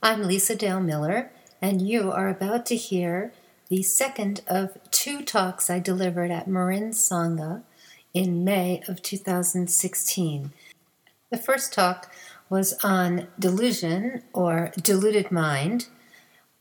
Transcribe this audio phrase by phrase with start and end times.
[0.00, 3.32] I'm Lisa Dale Miller, and you are about to hear
[3.68, 7.64] the second of two talks I delivered at Marin Sangha
[8.14, 10.52] in May of 2016.
[11.30, 12.14] The first talk
[12.48, 15.88] was on delusion or deluded mind,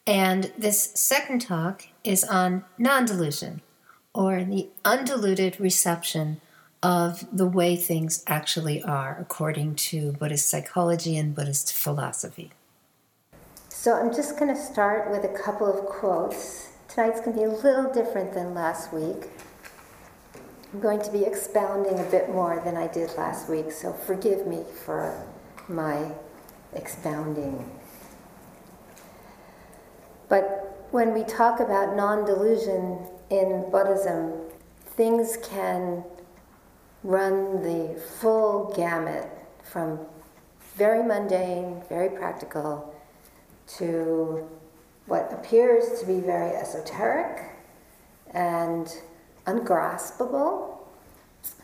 [0.08, 3.62] and this second talk is on non delusion
[4.16, 6.42] or the undiluted reception
[6.82, 12.52] of the way things actually are according to Buddhist psychology and Buddhist philosophy.
[13.88, 16.68] So I'm just going to start with a couple of quotes.
[16.90, 19.30] Tonight's going to be a little different than last week.
[20.74, 24.46] I'm going to be expounding a bit more than I did last week, so forgive
[24.46, 25.18] me for
[25.70, 26.12] my
[26.74, 27.72] expounding.
[30.28, 34.34] But when we talk about non delusion in Buddhism,
[34.98, 36.04] things can
[37.06, 39.30] run the full gamut
[39.64, 39.98] from
[40.76, 42.94] very mundane, very practical,
[43.68, 44.48] to
[45.06, 47.52] what appears to be very esoteric
[48.34, 49.02] and
[49.46, 50.88] ungraspable.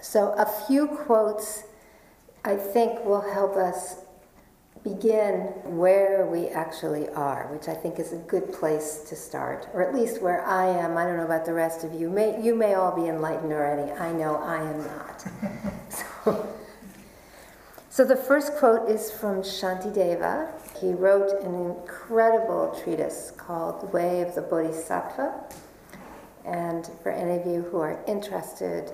[0.02, 1.64] So, a few quotes
[2.45, 4.04] I think will help us
[4.84, 5.38] begin
[5.78, 9.95] where we actually are, which I think is a good place to start, or at
[9.95, 10.98] least where I am.
[10.98, 12.10] I don't know about the rest of you.
[12.10, 13.92] May, you may all be enlightened already.
[13.94, 15.26] I know I am not.
[15.90, 16.54] so,
[17.94, 20.49] so the first quote is from Shantideva.
[20.81, 25.44] He wrote an incredible treatise called The Way of the Bodhisattva.
[26.44, 28.91] And for any of you who are interested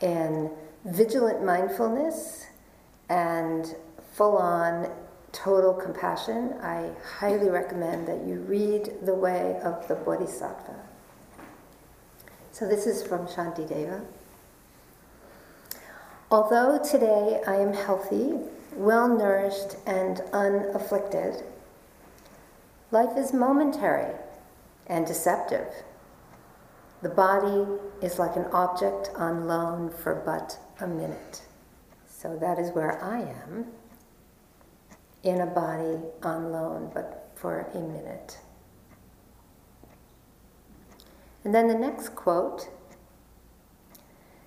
[0.00, 0.50] in
[0.84, 2.46] vigilant mindfulness
[3.08, 3.72] and
[4.14, 4.90] full on
[5.30, 6.90] total compassion, I
[7.20, 10.74] highly recommend that you read The Way of the Bodhisattva.
[12.50, 14.04] So this is from Shantideva.
[16.34, 18.34] Although today I am healthy,
[18.74, 21.44] well nourished, and unafflicted,
[22.90, 24.12] life is momentary
[24.88, 25.68] and deceptive.
[27.02, 27.70] The body
[28.02, 31.42] is like an object on loan for but a minute.
[32.08, 33.66] So that is where I am
[35.22, 38.38] in a body on loan, but for a minute.
[41.44, 42.70] And then the next quote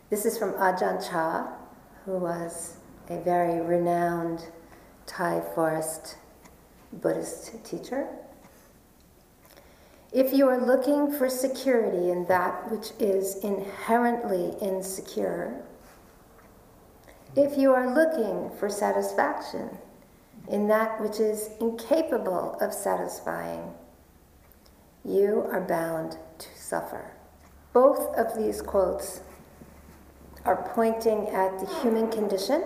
[0.09, 1.56] this is from Ajahn Chah,
[2.07, 2.78] who was
[3.09, 4.45] a very renowned
[5.06, 6.16] Thai forest
[6.94, 8.07] Buddhist teacher.
[10.13, 15.62] If you are looking for security in that which is inherently insecure,
[17.35, 19.78] if you are looking for satisfaction
[20.47, 23.74] in that which is incapable of satisfying,
[25.03, 27.12] you are bound to suffer.
[27.74, 29.19] Both of these quotes
[30.47, 32.63] are pointing at the human condition,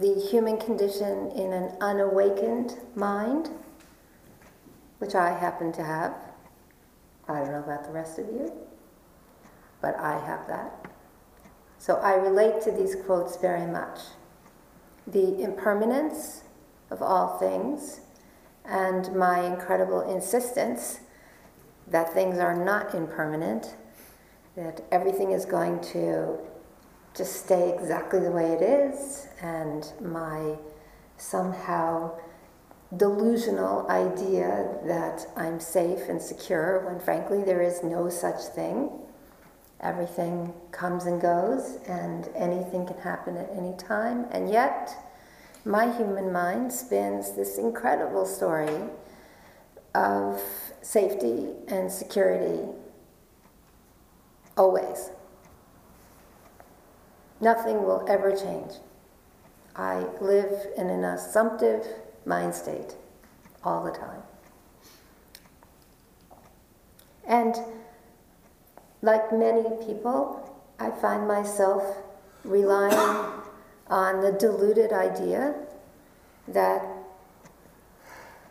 [0.00, 3.50] the human condition in an unawakened mind,
[4.98, 6.14] which I happen to have.
[7.28, 8.50] I don't know about the rest of you,
[9.82, 10.86] but I have that.
[11.78, 14.00] So I relate to these quotes very much
[15.06, 16.44] the impermanence
[16.90, 18.00] of all things
[18.64, 21.00] and my incredible insistence
[21.86, 23.76] that things are not impermanent,
[24.56, 26.38] that everything is going to
[27.14, 30.56] just stay exactly the way it is, and my
[31.18, 32.10] somehow
[32.96, 38.90] delusional idea that I'm safe and secure when frankly there is no such thing.
[39.80, 44.26] Everything comes and goes, and anything can happen at any time.
[44.30, 44.94] And yet,
[45.64, 48.84] my human mind spins this incredible story
[49.94, 50.40] of
[50.80, 52.68] safety and security
[54.56, 55.10] always.
[57.40, 58.72] Nothing will ever change.
[59.74, 61.86] I live in an assumptive
[62.24, 62.96] mind state
[63.62, 64.22] all the time.
[67.28, 67.56] And
[69.02, 71.82] like many people, I find myself
[72.44, 72.94] relying
[73.88, 75.54] on the deluded idea
[76.48, 76.95] that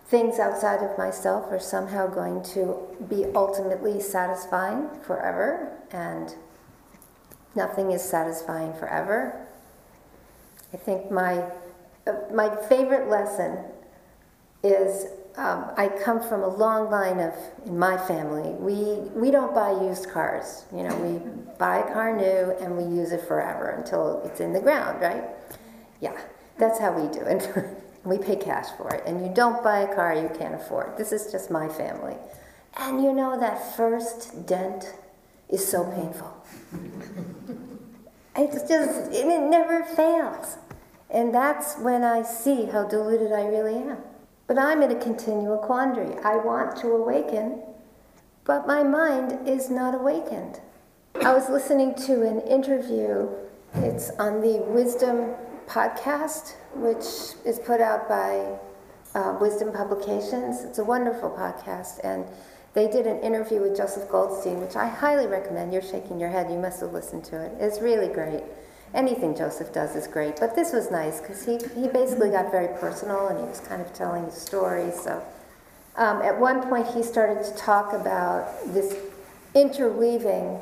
[0.07, 2.77] things outside of myself are somehow going to
[3.09, 6.35] be ultimately satisfying forever, and
[7.55, 9.47] nothing is satisfying forever.
[10.73, 11.43] I think my,
[12.05, 13.57] uh, my favorite lesson
[14.63, 15.07] is
[15.37, 17.33] um, I come from a long line of,
[17.65, 20.65] in my family, we, we don't buy used cars.
[20.73, 21.19] You know, we
[21.57, 25.23] buy a car new and we use it forever until it's in the ground, right?
[25.99, 26.17] Yeah,
[26.57, 27.81] that's how we do it.
[28.05, 29.03] we pay cash for it.
[29.05, 30.97] And you don't buy a car you can't afford.
[30.97, 32.15] This is just my family.
[32.77, 34.93] And you know, that first dent
[35.49, 36.45] is so painful.
[38.35, 40.57] it's just, it never fails.
[41.09, 43.97] And that's when I see how deluded I really am.
[44.47, 46.17] But I'm in a continual quandary.
[46.23, 47.63] I want to awaken,
[48.43, 50.59] but my mind is not awakened.
[51.23, 53.29] I was listening to an interview,
[53.75, 55.33] it's on the Wisdom
[55.67, 58.57] podcast, which is put out by
[59.13, 60.63] uh, Wisdom Publications.
[60.63, 62.25] It's a wonderful podcast, and
[62.73, 65.73] they did an interview with Joseph Goldstein, which I highly recommend.
[65.73, 67.53] You're shaking your head, you must have listened to it.
[67.59, 68.43] It's really great.
[68.93, 72.77] Anything Joseph does is great, but this was nice because he, he basically got very
[72.79, 74.91] personal and he was kind of telling the story.
[74.91, 75.21] So,
[75.97, 78.95] um, at one point, he started to talk about this
[79.53, 80.59] interweaving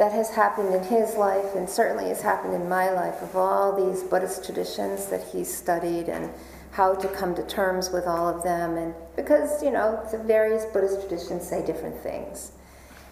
[0.00, 3.76] that has happened in his life and certainly has happened in my life of all
[3.76, 6.32] these Buddhist traditions that he's studied and
[6.70, 8.78] how to come to terms with all of them.
[8.78, 12.52] And because, you know, the various Buddhist traditions say different things.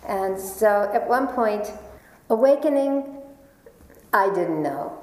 [0.08, 1.70] And so at one point,
[2.30, 3.20] awakening,
[4.14, 4.98] I didn't know.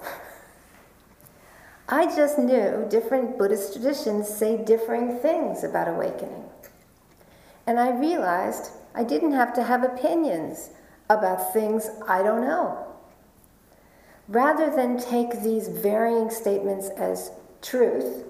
[1.88, 6.46] I just knew different Buddhist traditions say differing things about awakening.
[7.68, 10.72] And I realized I didn't have to have opinions
[11.10, 12.86] about things I don't know.
[14.28, 17.32] Rather than take these varying statements as
[17.62, 18.26] truth,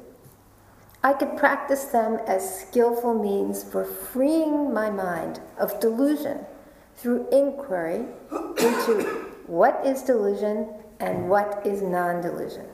[1.04, 6.39] I could practice them as skillful means for freeing my mind of delusion
[6.95, 8.06] through inquiry
[8.57, 10.68] into what is delusion
[11.00, 12.66] and what is non delusion.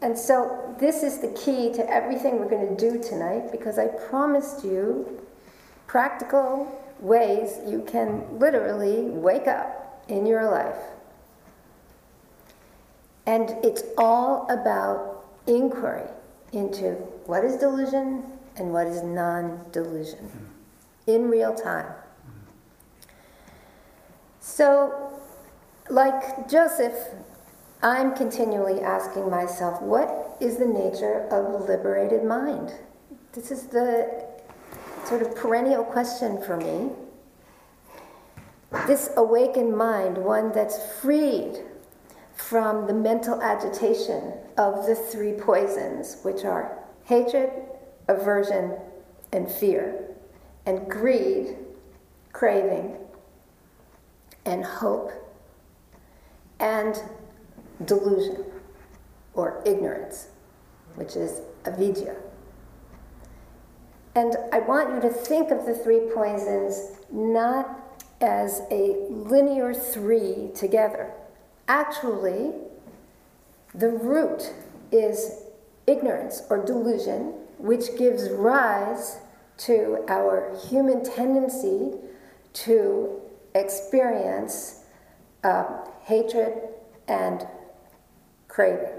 [0.00, 3.86] And so, this is the key to everything we're going to do tonight because I
[3.86, 5.20] promised you
[5.86, 10.78] practical ways you can literally wake up in your life.
[13.26, 16.08] And it's all about inquiry
[16.52, 16.92] into
[17.26, 18.24] what is delusion
[18.56, 20.30] and what is non delusion
[21.06, 21.92] in real time.
[24.40, 25.10] So,
[25.90, 26.96] like Joseph,
[27.82, 32.72] I'm continually asking myself, what is the nature of liberated mind?
[33.32, 34.31] This is the
[35.04, 36.90] sort of perennial question for me.
[38.86, 41.60] This awakened mind, one that's freed
[42.34, 47.50] from the mental agitation of the three poisons, which are hatred,
[48.08, 48.76] aversion,
[49.32, 50.08] and fear,
[50.66, 51.56] and greed,
[52.32, 52.96] craving,
[54.44, 55.12] and hope,
[56.60, 57.02] and
[57.84, 58.44] delusion
[59.34, 60.28] or ignorance,
[60.94, 62.14] which is avidya.
[64.14, 67.78] And I want you to think of the three poisons not
[68.20, 71.12] as a linear three together.
[71.66, 72.52] Actually,
[73.74, 74.52] the root
[74.90, 75.44] is
[75.86, 79.18] ignorance or delusion, which gives rise
[79.56, 81.92] to our human tendency
[82.52, 83.20] to
[83.54, 84.84] experience
[85.42, 85.64] uh,
[86.02, 86.68] hatred
[87.08, 87.46] and
[88.48, 88.92] craving.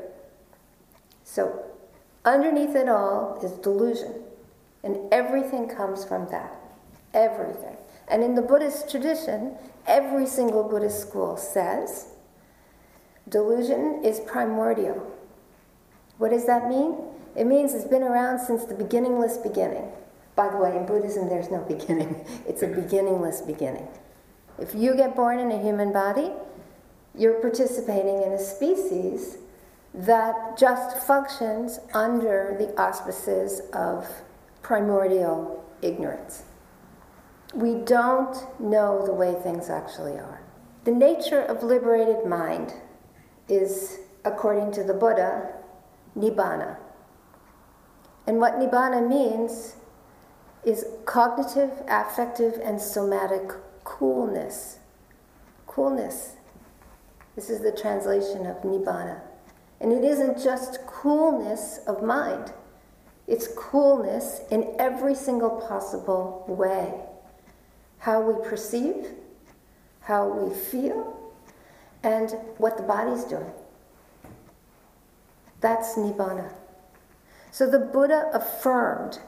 [1.23, 1.63] So,
[2.25, 4.22] underneath it all is delusion.
[4.83, 6.55] And everything comes from that.
[7.13, 7.77] Everything.
[8.07, 9.55] And in the Buddhist tradition,
[9.87, 12.07] every single Buddhist school says
[13.29, 15.11] delusion is primordial.
[16.17, 16.97] What does that mean?
[17.35, 19.89] It means it's been around since the beginningless beginning.
[20.35, 23.87] By the way, in Buddhism, there's no beginning, it's a beginningless beginning.
[24.59, 26.31] If you get born in a human body,
[27.15, 29.37] you're participating in a species
[29.93, 34.07] that just functions under the auspices of
[34.63, 36.43] primordial ignorance.
[37.53, 40.41] We don't know the way things actually are.
[40.85, 42.73] The nature of liberated mind
[43.47, 45.53] is, according to the Buddha,
[46.17, 46.77] nibbana.
[48.25, 49.75] And what nibbana means
[50.65, 53.51] is cognitive, affective, and somatic
[53.83, 54.79] coolness.
[55.67, 56.37] Coolness.
[57.35, 59.21] This is the translation of nibbana.
[59.81, 62.53] And it isn't just coolness of mind,
[63.27, 66.93] it's coolness in every single possible way.
[67.99, 69.07] How we perceive,
[70.01, 71.19] how we feel,
[72.03, 73.51] and what the body's doing.
[75.61, 76.51] That's Nibbana.
[77.51, 79.19] So the Buddha affirmed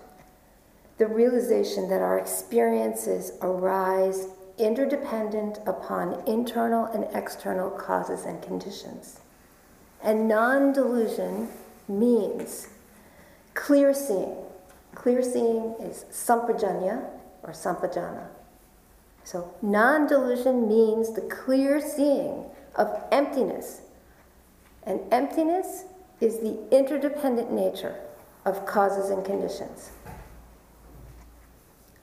[0.98, 9.20] the realization that our experiences arise interdependent upon internal and external causes and conditions.
[10.04, 11.50] And non delusion
[11.88, 12.68] means
[13.55, 14.35] Clear seeing.
[14.93, 17.03] Clear seeing is sampajanya
[17.41, 18.27] or sampajana.
[19.24, 22.45] So non delusion means the clear seeing
[22.75, 23.81] of emptiness.
[24.83, 25.85] And emptiness
[26.21, 27.95] is the interdependent nature
[28.45, 29.89] of causes and conditions.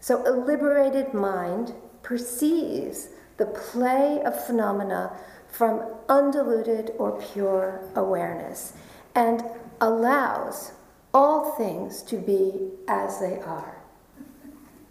[0.01, 5.13] So a liberated mind perceives the play of phenomena
[5.49, 8.73] from undiluted or pure awareness
[9.15, 9.45] and
[9.81, 10.73] allows
[11.15, 13.79] all things to be as they are.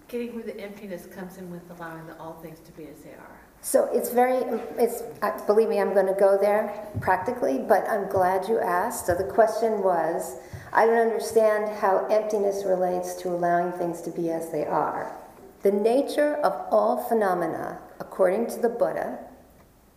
[0.08, 3.12] Getting where the emptiness comes in with allowing the all things to be as they
[3.12, 3.40] are.
[3.62, 4.38] So it's very,
[4.78, 9.06] it's, uh, believe me, I'm going to go there practically, but I'm glad you asked.
[9.06, 10.38] So the question was
[10.74, 15.16] I don't understand how emptiness relates to allowing things to be as they are.
[15.62, 19.20] The nature of all phenomena, according to the Buddha,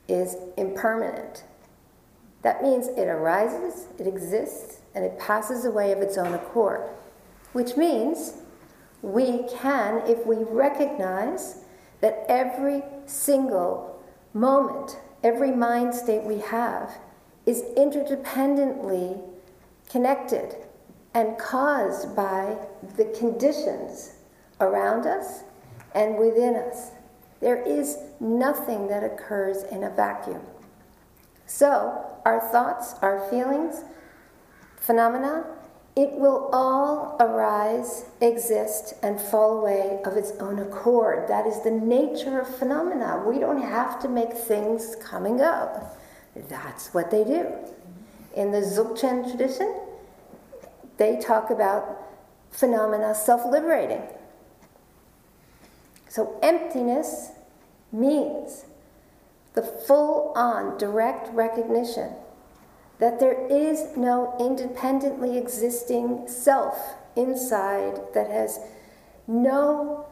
[0.08, 1.44] is impermanent.
[2.42, 6.88] That means it arises, it exists, and it passes away of its own accord.
[7.52, 8.34] Which means
[9.02, 11.64] we can, if we recognize
[12.00, 16.98] that every single moment, every mind state we have,
[17.46, 19.20] is interdependently
[19.90, 20.56] connected
[21.12, 22.56] and caused by
[22.96, 24.14] the conditions
[24.60, 25.44] around us
[25.94, 26.90] and within us.
[27.40, 30.42] There is nothing that occurs in a vacuum.
[31.46, 33.84] So, our thoughts, our feelings,
[34.84, 35.44] phenomena,
[35.96, 41.28] it will all arise, exist, and fall away of its own accord.
[41.28, 43.22] That is the nature of phenomena.
[43.26, 45.86] We don't have to make things come and go.
[46.48, 47.52] That's what they do.
[48.34, 49.72] In the Dzogchen tradition,
[50.96, 52.02] they talk about
[52.50, 54.02] phenomena self liberating.
[56.08, 57.30] So, emptiness
[57.92, 58.64] means
[59.54, 62.14] the full on direct recognition
[62.98, 68.60] that there is no independently existing self inside that has
[69.26, 70.06] no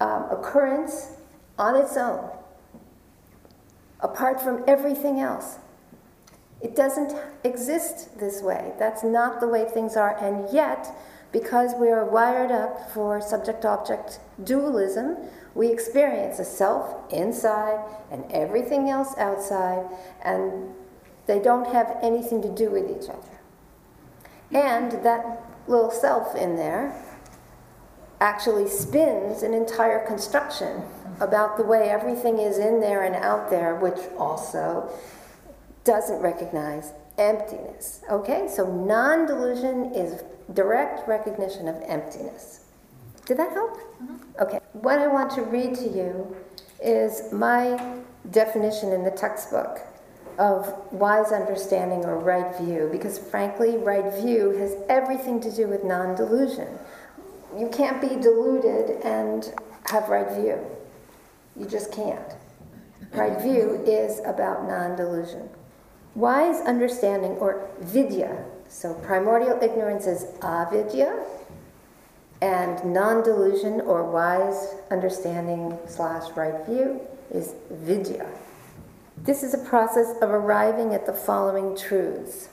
[0.00, 1.16] um, occurrence
[1.58, 2.30] on its own,
[4.00, 5.58] apart from everything else.
[6.60, 8.72] It doesn't exist this way.
[8.78, 10.16] That's not the way things are.
[10.16, 10.96] And yet,
[11.30, 15.16] because we are wired up for subject object dualism,
[15.54, 19.84] we experience a self inside and everything else outside,
[20.24, 20.74] and
[21.26, 23.40] they don't have anything to do with each other.
[24.52, 26.94] And that little self in there
[28.20, 30.82] actually spins an entire construction
[31.20, 34.90] about the way everything is in there and out there, which also
[35.84, 38.02] doesn't recognize emptiness.
[38.10, 42.64] Okay, so non delusion is direct recognition of emptiness.
[43.26, 43.76] Did that help?
[43.76, 44.42] Mm-hmm.
[44.42, 46.36] Okay, what I want to read to you
[46.82, 49.80] is my definition in the textbook
[50.38, 55.84] of wise understanding or right view, because frankly, right view has everything to do with
[55.84, 56.68] non delusion.
[57.56, 59.52] You can't be deluded and
[59.86, 60.58] have right view.
[61.56, 62.34] You just can't.
[63.12, 65.48] Right view is about non delusion.
[66.14, 71.24] Wise understanding, or vidya, so primordial ignorance is avidya,
[72.42, 77.00] and non delusion or wise understanding slash right view
[77.30, 78.28] is vidya.
[79.16, 82.48] This is a process of arriving at the following truths.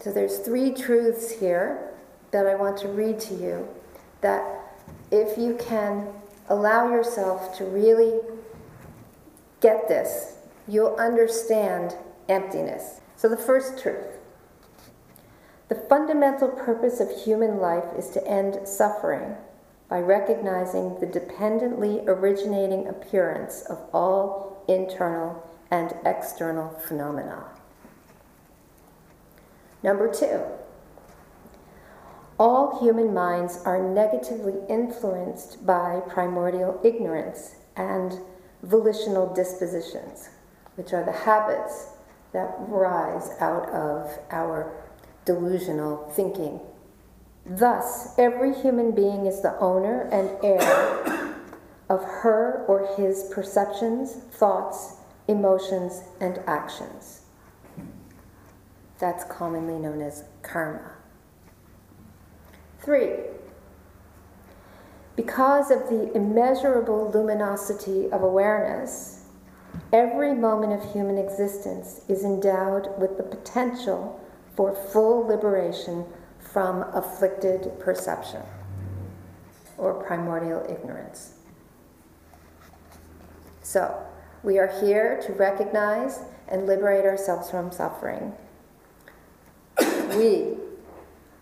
[0.00, 1.92] So there's three truths here
[2.30, 3.68] that I want to read to you
[4.20, 4.44] that
[5.10, 6.08] if you can
[6.48, 8.20] allow yourself to really
[9.60, 10.36] get this,
[10.68, 11.94] you'll understand
[12.28, 13.00] emptiness.
[13.16, 14.16] So the first truth
[15.68, 19.34] the fundamental purpose of human life is to end suffering
[19.88, 27.44] by recognizing the dependently originating appearance of all internal and external phenomena.
[29.82, 30.42] Number two,
[32.38, 38.20] all human minds are negatively influenced by primordial ignorance and
[38.62, 40.30] volitional dispositions,
[40.74, 41.90] which are the habits
[42.32, 44.72] that rise out of our
[45.24, 46.60] delusional thinking.
[47.46, 51.34] Thus, every human being is the owner and heir
[51.88, 54.95] of her or his perceptions, thoughts,
[55.28, 57.22] emotions, and actions.
[58.98, 60.92] That's commonly known as karma.
[62.80, 63.14] Three,
[65.16, 69.24] because of the immeasurable luminosity of awareness,
[69.92, 74.20] every moment of human existence is endowed with the potential
[74.54, 76.04] for full liberation
[76.38, 78.42] from afflicted perception
[79.78, 81.34] or primordial ignorance.
[83.62, 84.05] So,
[84.46, 88.32] we are here to recognize and liberate ourselves from suffering.
[90.16, 90.54] we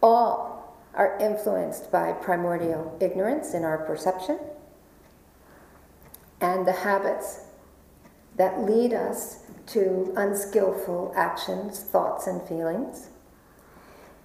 [0.02, 4.38] all are influenced by primordial ignorance in our perception
[6.40, 7.40] and the habits
[8.37, 13.11] that lead us to unskillful actions, thoughts, and feelings.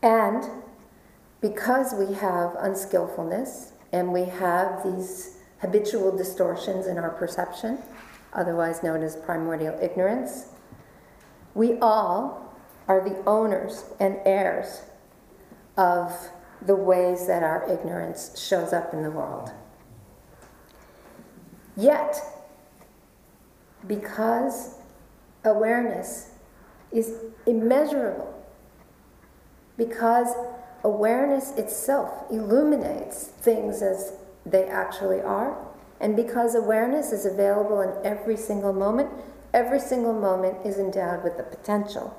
[0.01, 0.45] And
[1.41, 7.79] because we have unskillfulness and we have these habitual distortions in our perception,
[8.33, 10.47] otherwise known as primordial ignorance.
[11.53, 12.53] We all
[12.87, 14.81] are the owners and heirs
[15.77, 16.29] of
[16.61, 19.51] the ways that our ignorance shows up in the world.
[21.77, 22.17] Yet,
[23.87, 24.75] because
[25.45, 26.31] awareness
[26.91, 27.13] is
[27.45, 28.43] immeasurable,
[29.77, 30.27] because
[30.83, 34.13] awareness itself illuminates things as
[34.45, 35.68] they actually are,
[35.99, 39.09] and because awareness is available in every single moment,
[39.53, 42.17] every single moment is endowed with the potential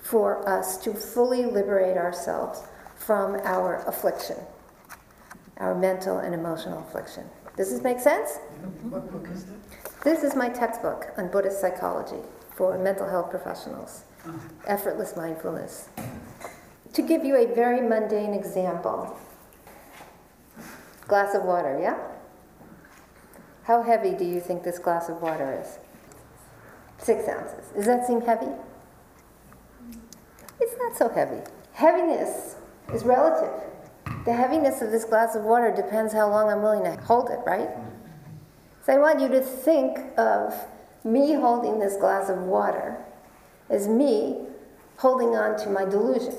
[0.00, 2.62] for us to fully liberate ourselves
[2.96, 4.36] from our affliction,
[5.58, 7.24] our mental and emotional affliction.
[7.56, 8.38] Does this make sense?
[8.88, 10.04] What book is that?
[10.04, 12.22] This is my textbook on Buddhist psychology
[12.54, 14.38] for mental health professionals, uh-huh.
[14.66, 15.88] effortless mindfulness.
[16.92, 19.16] To give you a very mundane example
[21.06, 21.98] glass of water, yeah?
[23.68, 25.78] How heavy do you think this glass of water is?
[26.96, 27.66] Six ounces.
[27.76, 28.50] Does that seem heavy?
[30.58, 31.42] It's not so heavy.
[31.74, 32.56] Heaviness
[32.94, 33.52] is relative.
[34.24, 37.40] The heaviness of this glass of water depends how long I'm willing to hold it,
[37.44, 37.68] right?
[38.86, 40.54] So I want you to think of
[41.04, 42.96] me holding this glass of water
[43.68, 44.46] as me
[44.96, 46.38] holding on to my delusion.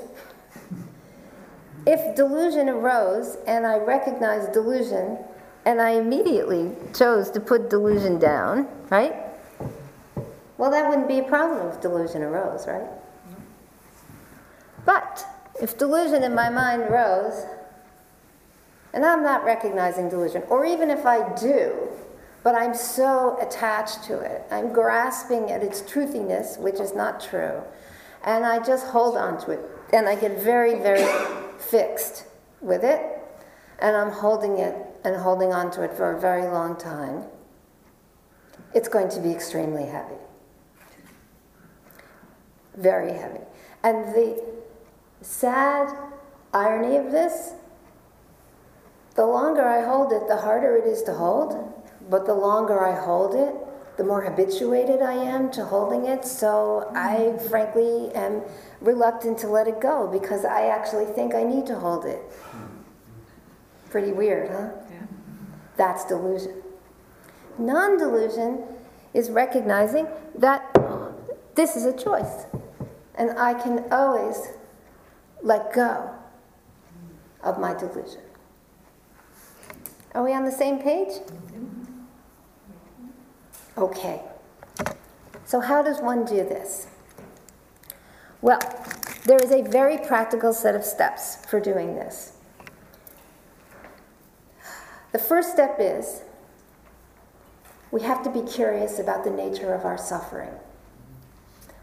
[1.85, 5.19] If delusion arose and I recognized delusion
[5.65, 9.13] and I immediately chose to put delusion down, right?
[10.57, 12.87] Well, that wouldn't be a problem if delusion arose, right?
[14.85, 15.25] But
[15.61, 17.45] if delusion in my mind arose,
[18.93, 21.89] and I'm not recognizing delusion, or even if I do,
[22.43, 27.61] but I'm so attached to it, I'm grasping at its truthiness, which is not true,
[28.23, 29.59] and I just hold on to it,
[29.93, 31.05] and I get very, very
[31.57, 32.25] fixed
[32.61, 33.01] with it,
[33.79, 37.23] and I'm holding it and holding on to it for a very long time,
[38.73, 40.15] it's going to be extremely heavy.
[42.77, 43.41] Very heavy.
[43.83, 44.43] And the
[45.21, 45.95] sad
[46.53, 47.53] irony of this
[49.19, 51.73] the longer I hold it, the harder it is to hold.
[52.09, 53.53] But the longer I hold it,
[53.97, 56.23] the more habituated I am to holding it.
[56.23, 58.41] So I frankly am
[58.79, 62.21] reluctant to let it go because I actually think I need to hold it.
[63.89, 64.69] Pretty weird, huh?
[64.89, 64.98] Yeah.
[65.79, 66.61] That's delusion.
[67.57, 68.65] Non delusion
[69.13, 70.61] is recognizing that
[71.55, 72.45] this is a choice.
[73.15, 74.49] And I can always
[75.41, 76.13] let go
[77.41, 78.19] of my delusion.
[80.13, 81.13] Are we on the same page?
[83.77, 84.21] Okay.
[85.45, 86.87] So, how does one do this?
[88.41, 88.59] Well,
[89.23, 92.33] there is a very practical set of steps for doing this.
[95.11, 96.21] The first step is
[97.91, 100.51] we have to be curious about the nature of our suffering.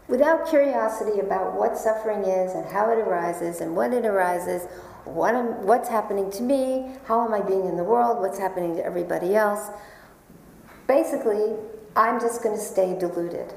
[0.07, 4.67] Without curiosity about what suffering is and how it arises and when it arises,
[5.03, 8.77] what am, what's happening to me, how am I being in the world, what's happening
[8.77, 9.69] to everybody else,
[10.87, 11.55] basically,
[11.97, 13.53] I'm just going to stay deluded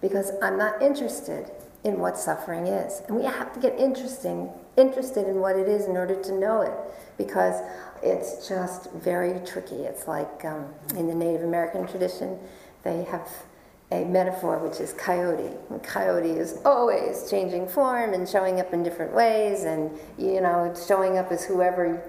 [0.00, 1.50] because I'm not interested
[1.84, 3.02] in what suffering is.
[3.08, 6.62] And we have to get interesting, interested in what it is in order to know
[6.62, 6.72] it
[7.18, 7.60] because
[8.02, 9.82] it's just very tricky.
[9.82, 12.38] It's like um, in the Native American tradition,
[12.82, 13.28] they have
[13.92, 15.56] a metaphor which is coyote.
[15.68, 20.64] And coyote is always changing form and showing up in different ways, and you know,
[20.64, 22.02] it's showing up as whoever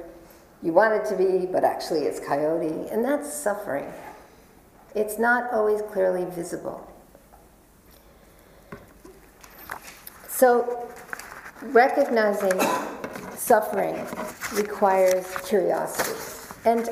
[0.64, 3.92] you want it to be, but actually it's coyote, and that's suffering.
[4.94, 6.88] It's not always clearly visible.
[10.28, 10.90] So,
[11.62, 12.60] recognizing
[13.42, 14.06] suffering
[14.54, 16.20] requires curiosity.
[16.64, 16.88] And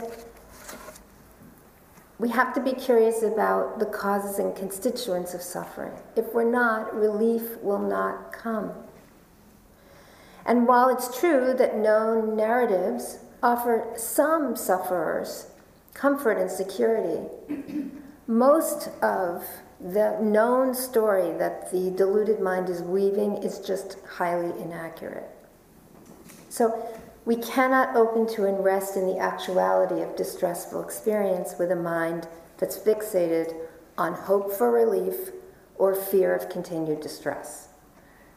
[2.17, 5.93] we have to be curious about the causes and constituents of suffering.
[6.15, 8.71] If we're not, relief will not come.
[10.45, 15.51] And while it's true that known narratives offer some sufferers
[15.93, 17.29] comfort and security,
[18.25, 19.45] most of
[19.79, 25.29] the known story that the deluded mind is weaving is just highly inaccurate.
[26.49, 26.87] So
[27.25, 32.27] we cannot open to and rest in the actuality of distressful experience with a mind
[32.57, 33.55] that's fixated
[33.97, 35.29] on hope for relief
[35.77, 37.69] or fear of continued distress.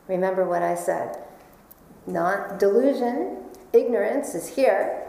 [0.09, 1.17] Remember what I said.
[2.07, 3.39] Not delusion,
[3.73, 5.07] ignorance is here,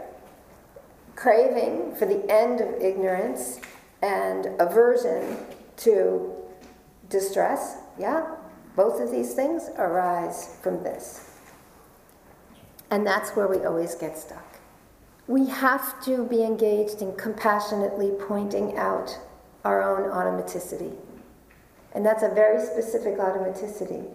[1.14, 3.60] craving for the end of ignorance
[4.02, 5.38] and aversion
[5.78, 6.32] to
[7.08, 8.36] distress, yeah,
[8.76, 11.33] both of these things arise from this.
[12.90, 14.58] And that's where we always get stuck.
[15.26, 19.18] We have to be engaged in compassionately pointing out
[19.64, 20.94] our own automaticity.
[21.92, 24.12] And that's a very specific automaticity.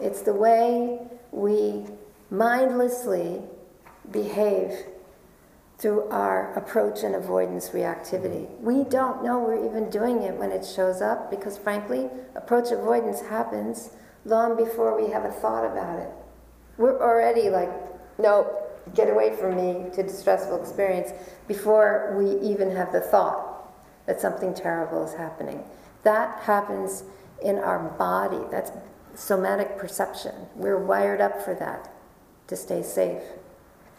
[0.00, 1.00] It's the way
[1.30, 1.84] we
[2.30, 3.42] mindlessly
[4.10, 4.72] behave
[5.78, 8.48] through our approach and avoidance reactivity.
[8.60, 13.20] We don't know we're even doing it when it shows up because, frankly, approach avoidance
[13.20, 13.90] happens
[14.24, 16.08] long before we have a thought about it.
[16.78, 17.70] We're already like,
[18.18, 18.62] nope,
[18.94, 21.10] get away from me to distressful experience
[21.46, 23.72] before we even have the thought
[24.06, 25.62] that something terrible is happening.
[26.02, 27.04] That happens
[27.42, 28.40] in our body.
[28.50, 28.72] That's
[29.14, 30.34] somatic perception.
[30.56, 31.92] We're wired up for that
[32.48, 33.22] to stay safe.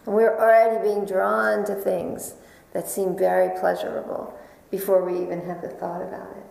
[0.05, 2.35] And we're already being drawn to things
[2.73, 4.37] that seem very pleasurable
[4.69, 6.45] before we even have the thought about it.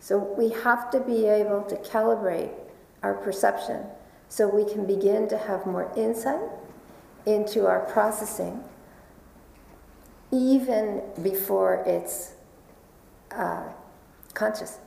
[0.00, 2.52] So we have to be able to calibrate
[3.02, 3.84] our perception
[4.28, 6.40] so we can begin to have more insight
[7.24, 8.62] into our processing
[10.32, 12.34] even before it's
[13.30, 13.64] uh,
[14.34, 14.78] conscious.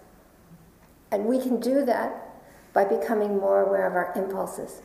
[1.12, 2.26] And we can do that
[2.74, 4.82] by becoming more aware of our impulses,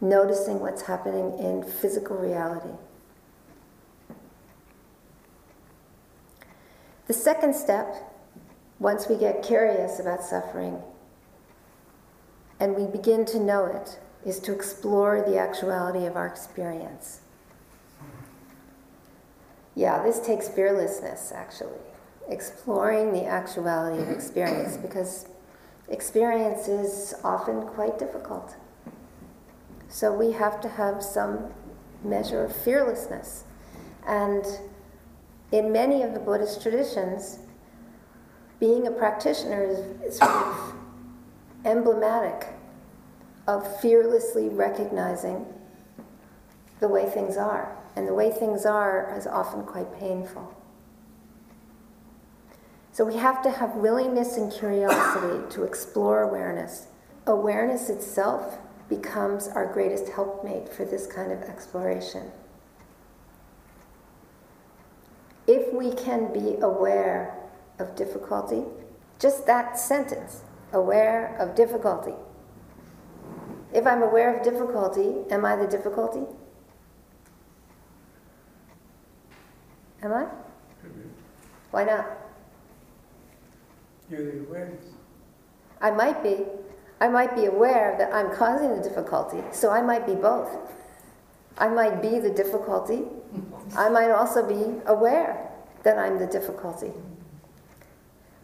[0.00, 2.74] noticing what's happening in physical reality.
[7.06, 8.12] The second step,
[8.78, 10.82] once we get curious about suffering
[12.60, 17.20] and we begin to know it, is to explore the actuality of our experience.
[19.74, 21.78] Yeah, this takes fearlessness, actually
[22.28, 25.26] exploring the actuality of experience because
[25.88, 28.56] experience is often quite difficult.
[29.88, 31.52] So we have to have some
[32.02, 33.44] measure of fearlessness.
[34.06, 34.44] And
[35.52, 37.38] in many of the Buddhist traditions,
[38.58, 39.64] being a practitioner
[40.04, 40.74] is sort of
[41.66, 42.48] emblematic
[43.46, 45.44] of fearlessly recognizing
[46.80, 47.76] the way things are.
[47.96, 50.54] And the way things are is often quite painful.
[52.92, 56.88] So we have to have willingness and curiosity to explore awareness.
[57.26, 62.30] Awareness itself becomes our greatest helpmate for this kind of exploration.
[65.46, 67.36] If we can be aware
[67.78, 68.64] of difficulty,
[69.18, 70.42] just that sentence,
[70.76, 72.14] aware of difficulty.
[73.72, 76.22] If I'm aware of difficulty, am I the difficulty?
[80.02, 80.26] Am I?
[81.70, 82.06] Why not?
[84.08, 84.84] You're the awareness.
[85.80, 86.44] I might be.
[87.00, 90.56] I might be aware that I'm causing the difficulty, so I might be both.
[91.58, 93.02] I might be the difficulty.
[93.76, 95.50] I might also be aware
[95.82, 96.92] that I'm the difficulty.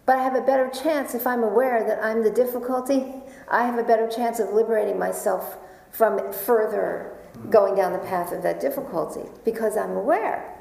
[0.05, 3.15] But I have a better chance if I'm aware that I'm the difficulty.
[3.49, 5.59] I have a better chance of liberating myself
[5.91, 7.17] from further
[7.51, 10.59] going down the path of that difficulty because I'm aware.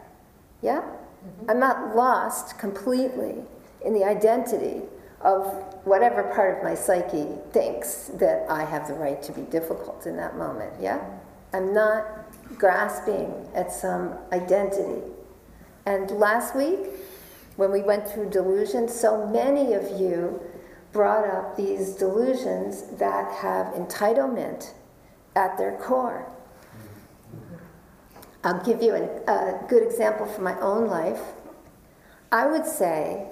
[0.61, 0.81] Yeah?
[0.81, 1.49] Mm-hmm.
[1.49, 3.35] I'm not lost completely
[3.83, 4.81] in the identity
[5.21, 5.45] of
[5.85, 10.17] whatever part of my psyche thinks that I have the right to be difficult in
[10.17, 10.73] that moment.
[10.79, 11.03] Yeah?
[11.53, 12.05] I'm not
[12.57, 15.01] grasping at some identity.
[15.85, 16.79] And last week,
[17.61, 20.41] when we went through delusions, so many of you
[20.91, 24.71] brought up these delusions that have entitlement
[25.35, 26.27] at their core.
[28.43, 31.21] I'll give you a, a good example from my own life.
[32.31, 33.27] I would say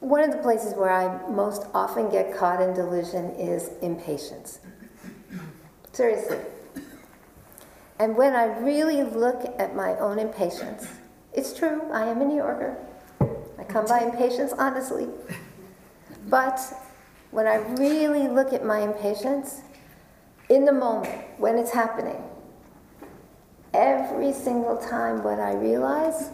[0.00, 4.58] one of the places where I most often get caught in delusion is impatience.
[5.92, 6.36] Seriously.
[7.98, 10.99] And when I really look at my own impatience,
[11.32, 12.76] it's true, I am a New Yorker.
[13.58, 15.08] I come by impatience honestly.
[16.28, 16.60] But
[17.30, 19.62] when I really look at my impatience,
[20.48, 22.22] in the moment, when it's happening,
[23.72, 26.30] every single time what I realize,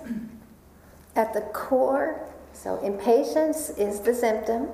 [1.14, 4.68] at the core so impatience is the symptom.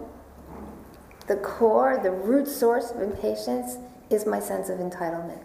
[1.27, 3.77] The core, the root source of impatience
[4.09, 5.41] is my sense of entitlement.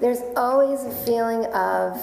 [0.00, 2.00] There's always a feeling of,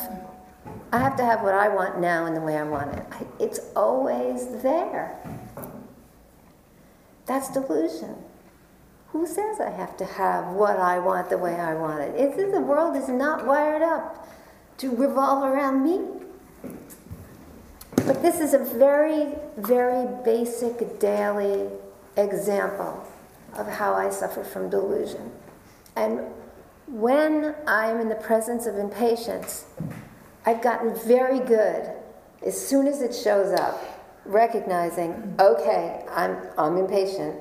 [0.92, 3.06] I have to have what I want now in the way I want it.
[3.40, 5.18] It's always there.
[7.26, 8.16] That's delusion.
[9.10, 12.16] Who says I have to have what I want the way I want it?
[12.20, 14.28] It's, the world is not wired up
[14.80, 16.02] to revolve around me.
[17.96, 21.70] But this is a very, very basic daily
[22.18, 23.08] example
[23.54, 25.32] of how I suffer from delusion.
[25.96, 26.22] And
[26.94, 29.66] when I'm in the presence of impatience,
[30.46, 31.90] I've gotten very good
[32.46, 33.82] as soon as it shows up,
[34.26, 37.40] recognizing, okay, I'm, I'm impatient.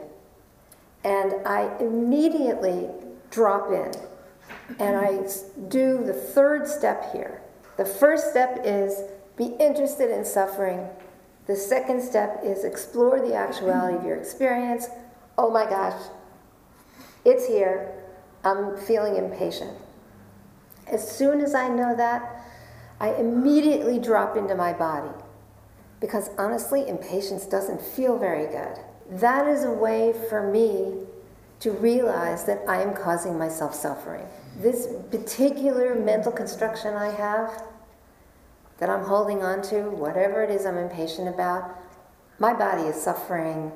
[1.05, 2.89] And I immediately
[3.31, 3.93] drop in
[4.79, 5.29] and I
[5.69, 7.43] do the third step here.
[7.77, 9.03] The first step is
[9.37, 10.89] be interested in suffering.
[11.47, 14.87] The second step is explore the actuality of your experience.
[15.37, 16.01] Oh my gosh,
[17.27, 17.92] It's here.
[18.45, 19.77] I'm feeling impatient.
[20.87, 22.45] As soon as I know that,
[23.01, 25.13] I immediately drop into my body.
[26.01, 28.79] Because honestly, impatience doesn't feel very good.
[29.11, 31.07] That is a way for me
[31.61, 34.27] to realize that I am causing myself suffering.
[34.61, 37.63] This particular mental construction I have
[38.79, 41.79] that I'm holding on to, whatever it is I'm impatient about,
[42.41, 43.71] my body is suffering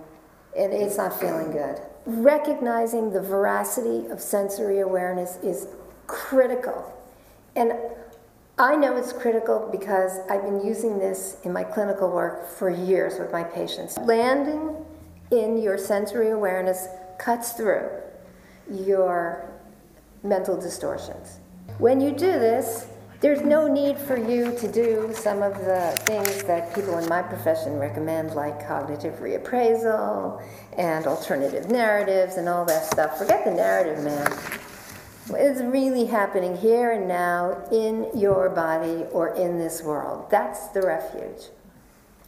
[0.59, 1.81] and it's not feeling good.
[2.07, 5.67] Recognizing the veracity of sensory awareness is
[6.07, 6.93] critical.
[7.57, 7.73] And
[8.59, 13.19] I know it's critical because I've been using this in my clinical work for years
[13.19, 13.99] with my patients.
[13.99, 14.77] Landing
[15.33, 16.87] in your sensory awareness
[17.19, 17.89] cuts through
[18.71, 19.51] your
[20.23, 21.41] mental distortions.
[21.79, 22.87] When you do this,
[23.21, 27.23] there's no need for you to do some of the things that people in my
[27.23, 30.43] profession recommend, like cognitive reappraisal
[30.77, 33.17] and alternative narratives and all that stuff.
[33.17, 34.27] Forget the narrative, man.
[35.31, 40.31] It's really happening here and now in your body or in this world.
[40.31, 41.49] That's the refuge.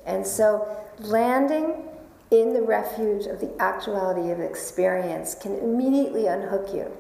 [0.07, 0.67] And so,
[1.01, 1.85] landing
[2.31, 6.91] in the refuge of the actuality of experience can immediately unhook you.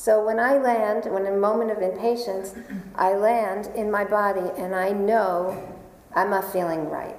[0.00, 2.54] So when I land, when in a moment of impatience,
[2.94, 5.76] I land in my body and I know
[6.16, 7.18] I'm not feeling right.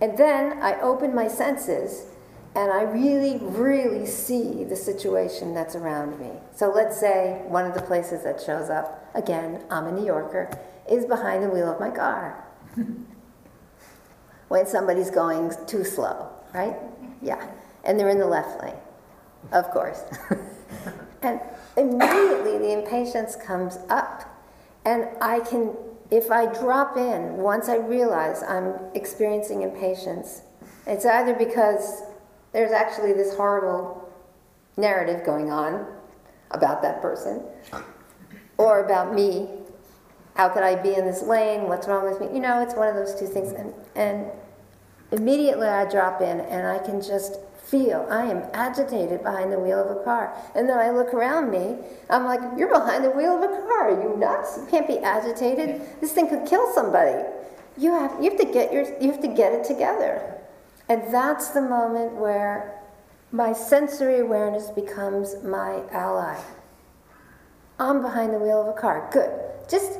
[0.00, 2.06] And then I open my senses
[2.54, 6.30] and I really, really see the situation that's around me.
[6.54, 10.56] So let's say one of the places that shows up, again, I'm a New Yorker,
[10.88, 12.44] is behind the wheel of my car.
[14.46, 16.76] when somebody's going too slow, right?
[17.20, 17.44] Yeah.
[17.82, 18.78] And they're in the left lane,
[19.50, 20.04] of course.
[21.26, 21.40] and
[21.76, 24.32] immediately the impatience comes up.
[24.84, 25.74] And I can,
[26.10, 30.42] if I drop in, once I realize I'm experiencing impatience,
[30.86, 32.02] it's either because
[32.52, 34.08] there's actually this horrible
[34.76, 35.86] narrative going on
[36.52, 37.42] about that person
[38.56, 39.48] or about me.
[40.36, 41.62] How could I be in this lane?
[41.62, 42.28] What's wrong with me?
[42.32, 43.52] You know, it's one of those two things.
[43.52, 44.26] And, and
[45.10, 49.82] immediately I drop in and I can just feel I am agitated behind the wheel
[49.82, 50.34] of a car.
[50.54, 51.76] And then I look around me,
[52.08, 53.90] I'm like, You're behind the wheel of a car.
[53.90, 54.58] Are you nuts?
[54.58, 55.82] You can't be agitated.
[56.00, 57.24] This thing could kill somebody.
[57.76, 60.40] You have, you have to get your you have to get it together.
[60.88, 62.80] And that's the moment where
[63.32, 66.40] my sensory awareness becomes my ally.
[67.78, 69.08] I'm behind the wheel of a car.
[69.12, 69.30] Good.
[69.68, 69.98] Just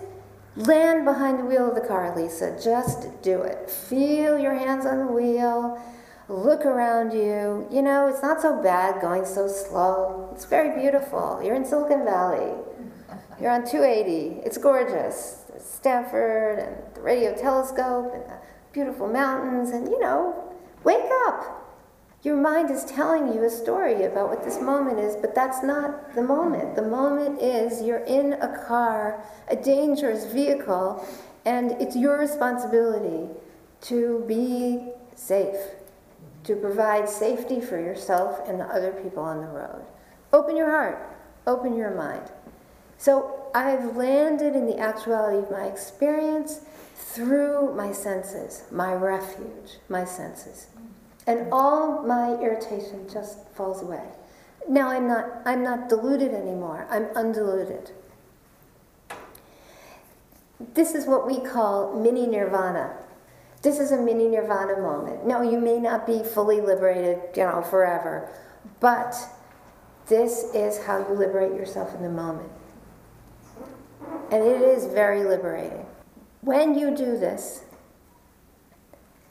[0.55, 2.59] land behind the wheel of the car, Lisa.
[2.63, 3.69] Just do it.
[3.69, 5.79] Feel your hands on the wheel
[6.29, 7.67] look around you.
[7.71, 10.31] You know, it's not so bad going so slow.
[10.35, 11.41] It's very beautiful.
[11.43, 12.53] You're in Silicon Valley.
[13.41, 14.41] You're on 280.
[14.45, 15.45] It's gorgeous.
[15.49, 18.39] There's Stanford and the radio telescope and the
[18.73, 19.71] beautiful mountains.
[19.71, 20.53] And, you know,
[20.85, 21.62] wake up.
[22.23, 26.15] Your mind is telling you a story about what this moment is, but that's not
[26.17, 26.75] the moment.
[26.75, 31.07] The moment is you're in a car, a dangerous vehicle,
[31.45, 33.29] and it's your responsibility
[33.83, 35.55] to be safe
[36.47, 39.85] to provide safety for yourself and the other people on the road.
[40.33, 42.31] Open your heart, open your mind.
[42.99, 46.61] So I've landed in the actuality of my experience
[46.95, 50.69] through my senses, my refuge, my senses.
[51.27, 54.05] And all my irritation just falls away.
[54.69, 56.87] Now I'm not I'm not deluded anymore.
[56.91, 57.91] I'm undeluded.
[60.75, 62.97] This is what we call mini nirvana.
[63.62, 65.27] This is a mini nirvana moment.
[65.27, 68.29] No, you may not be fully liberated, you know, forever,
[68.81, 69.14] but
[70.07, 72.51] this is how you liberate yourself in the moment.
[74.31, 75.85] And it is very liberating.
[76.42, 77.64] When you do this,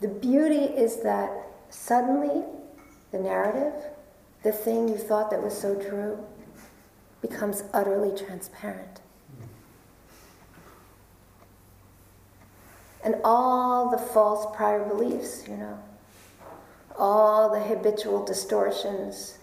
[0.01, 1.31] the beauty is that
[1.69, 2.43] suddenly
[3.11, 3.73] the narrative,
[4.43, 6.19] the thing you thought that was so true,
[7.21, 8.99] becomes utterly transparent.
[13.05, 15.79] And all the false prior beliefs, you know,
[16.97, 19.37] all the habitual distortions,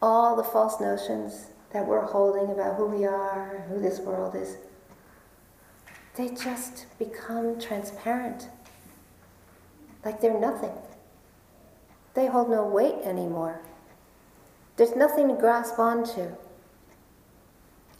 [0.00, 4.56] all the false notions that we're holding about who we are, who this world is,
[6.14, 8.48] they just become transparent.
[10.04, 10.72] Like they're nothing.
[12.14, 13.62] They hold no weight anymore.
[14.76, 16.36] There's nothing to grasp onto.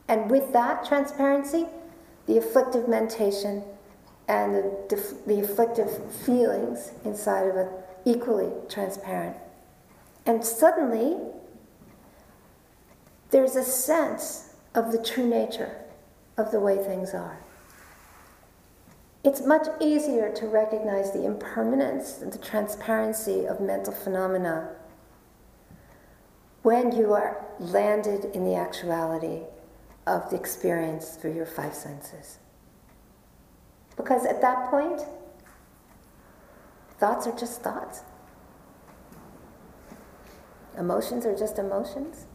[0.07, 1.67] And with that transparency,
[2.27, 3.65] the afflictive mentation
[4.29, 4.55] and
[4.89, 7.69] the, the afflictive feelings inside of it
[8.05, 9.37] equally transparent.
[10.27, 11.19] And suddenly,
[13.31, 15.77] there's a sense of the true nature
[16.37, 17.39] of the way things are.
[19.23, 24.71] It's much easier to recognize the impermanence and the transparency of mental phenomena
[26.63, 29.41] when you are landed in the actuality
[30.07, 32.39] of the experience through your five senses.
[33.97, 35.03] Because at that point,
[36.99, 38.03] thoughts are just thoughts.
[40.77, 42.27] Emotions are just emotions.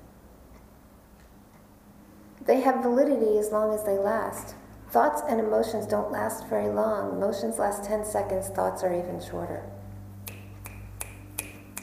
[2.46, 4.56] They have validity as long as they last.
[4.90, 7.12] Thoughts and emotions don't last very long.
[7.18, 9.64] Emotions last 10 seconds, thoughts are even shorter.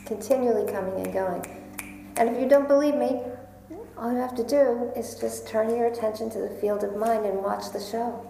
[0.07, 1.45] Continually coming and going.
[2.17, 3.21] And if you don't believe me,
[3.99, 7.27] all you have to do is just turn your attention to the field of mind
[7.27, 8.27] and watch the show.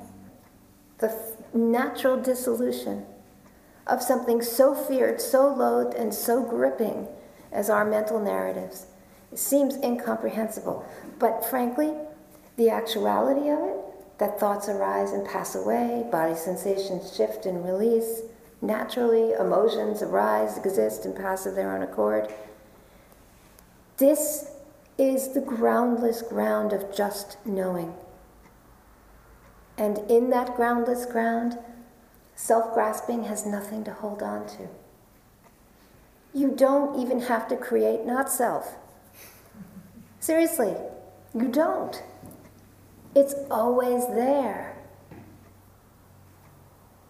[0.99, 1.09] The
[1.57, 3.05] natural dissolution
[3.87, 7.07] of something so feared, so loathed, and so gripping
[7.53, 8.87] as our mental narratives.
[9.33, 10.85] It seems incomprehensible,
[11.19, 11.95] but frankly,
[12.57, 13.77] the actuality of it,
[14.19, 18.23] that thoughts arise and pass away, body sensations shift and release,
[18.63, 22.33] naturally, emotions arise, exist, and pass of their own accord.
[23.99, 24.51] This
[24.99, 27.95] is the groundless ground of just knowing.
[29.79, 31.59] And in that groundless ground,
[32.35, 34.69] self grasping has nothing to hold on to.
[36.33, 38.77] You don't even have to create not self.
[40.21, 40.75] Seriously,
[41.35, 42.03] you don't.
[43.15, 44.77] It's always there.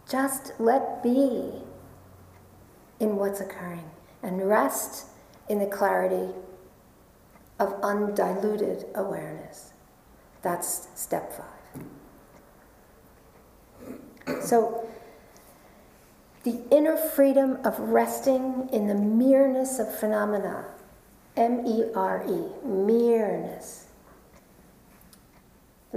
[0.08, 1.50] Just let be
[3.00, 3.90] in what's occurring
[4.22, 5.06] and rest
[5.48, 6.32] in the clarity
[7.58, 9.72] of undeluded awareness.
[10.42, 11.55] That's step five.
[14.42, 14.88] So,
[16.42, 20.64] the inner freedom of resting in the mereness of phenomena,
[21.36, 23.86] M E R E, mereness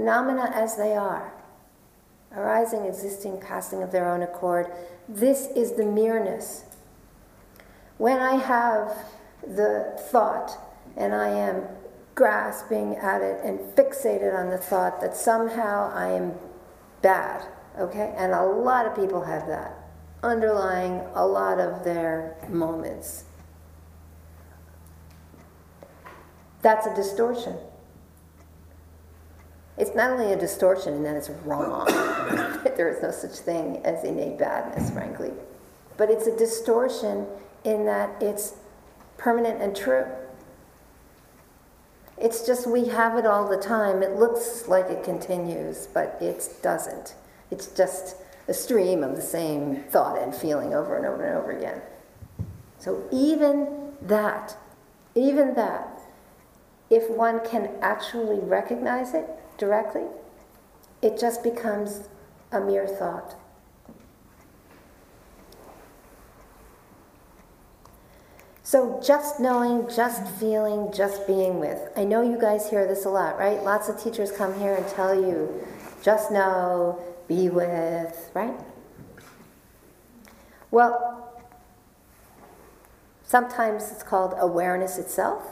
[0.00, 1.30] phenomena as they are,
[2.34, 4.66] arising, existing, passing of their own accord.
[5.06, 6.64] This is the mereness.
[7.98, 8.96] When I have
[9.42, 10.56] the thought
[10.96, 11.64] and I am
[12.14, 16.32] grasping at it and fixated on the thought that somehow I am
[17.02, 17.46] bad,
[17.78, 18.14] okay?
[18.16, 19.80] And a lot of people have that
[20.22, 23.24] underlying a lot of their moments.
[26.62, 27.56] That's a distortion.
[29.78, 31.86] It's not only a distortion in that it's wrong,
[32.76, 35.32] there is no such thing as innate badness, frankly,
[35.96, 37.26] but it's a distortion
[37.64, 38.54] in that it's
[39.16, 40.04] permanent and true.
[42.18, 44.02] It's just we have it all the time.
[44.02, 47.14] It looks like it continues, but it doesn't.
[47.50, 48.16] It's just
[48.48, 51.80] a stream of the same thought and feeling over and over and over again.
[52.78, 54.56] So even that,
[55.14, 56.00] even that,
[56.88, 60.06] if one can actually recognize it, directly,
[61.02, 62.08] it just becomes
[62.50, 63.36] a mere thought.
[68.62, 71.90] So, just knowing, just feeling, just being with.
[71.96, 73.60] I know you guys hear this a lot, right?
[73.64, 75.66] Lots of teachers come here and tell you,
[76.02, 77.00] just know,
[77.30, 78.58] be with, right?
[80.72, 81.32] Well,
[83.22, 85.44] sometimes it's called awareness itself.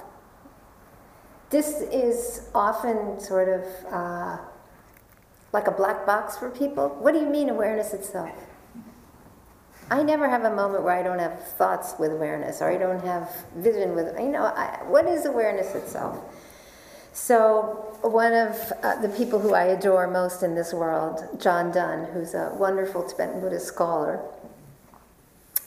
[1.51, 4.39] This is often sort of uh,
[5.53, 6.89] like a black box for people.
[6.99, 8.35] What do you mean, awareness itself?
[9.89, 13.03] I never have a moment where I don't have thoughts with awareness or I don't
[13.05, 16.19] have vision with, you know, I, what is awareness itself?
[17.21, 22.07] So, one of uh, the people who I adore most in this world, John Dunne,
[22.07, 24.25] who's a wonderful Tibetan Buddhist scholar,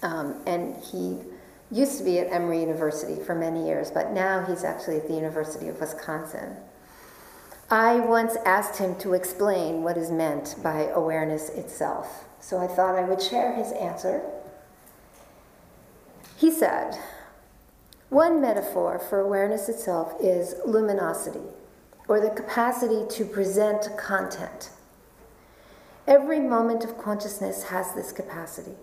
[0.01, 1.19] um, and he
[1.69, 5.13] used to be at Emory University for many years, but now he's actually at the
[5.13, 6.55] University of Wisconsin.
[7.69, 12.95] I once asked him to explain what is meant by awareness itself, so I thought
[12.95, 14.21] I would share his answer.
[16.37, 16.97] He said,
[18.11, 21.47] One metaphor for awareness itself is luminosity,
[22.09, 24.69] or the capacity to present content.
[26.05, 28.73] Every moment of consciousness has this capacity.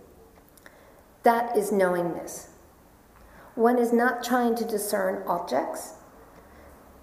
[1.24, 2.48] That is knowingness.
[3.54, 5.92] One is not trying to discern objects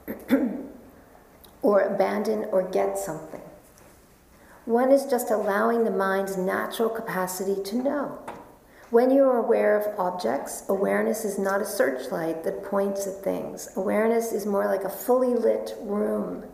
[1.62, 3.44] or abandon or get something.
[4.66, 8.20] One is just allowing the mind's natural capacity to know.
[8.92, 13.68] When you are aware of objects, awareness is not a searchlight that points at things.
[13.76, 16.46] Awareness is more like a fully lit room.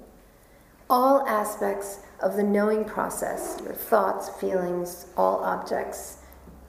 [0.89, 6.19] All aspects of the knowing process, your thoughts, feelings, all objects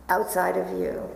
[0.08, 1.08] outside of you,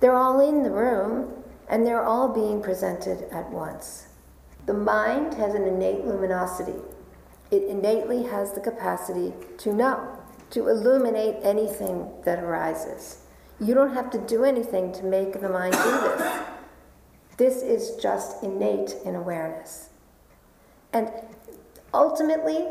[0.00, 4.08] they're all in the room, and they're all being presented at once.
[4.66, 6.80] The mind has an innate luminosity.
[7.52, 10.18] It innately has the capacity to know,
[10.50, 13.18] to illuminate anything that arises.
[13.60, 16.42] You don't have to do anything to make the mind do this.
[17.36, 19.90] This is just innate in awareness.
[20.92, 21.10] And
[21.94, 22.68] ultimately,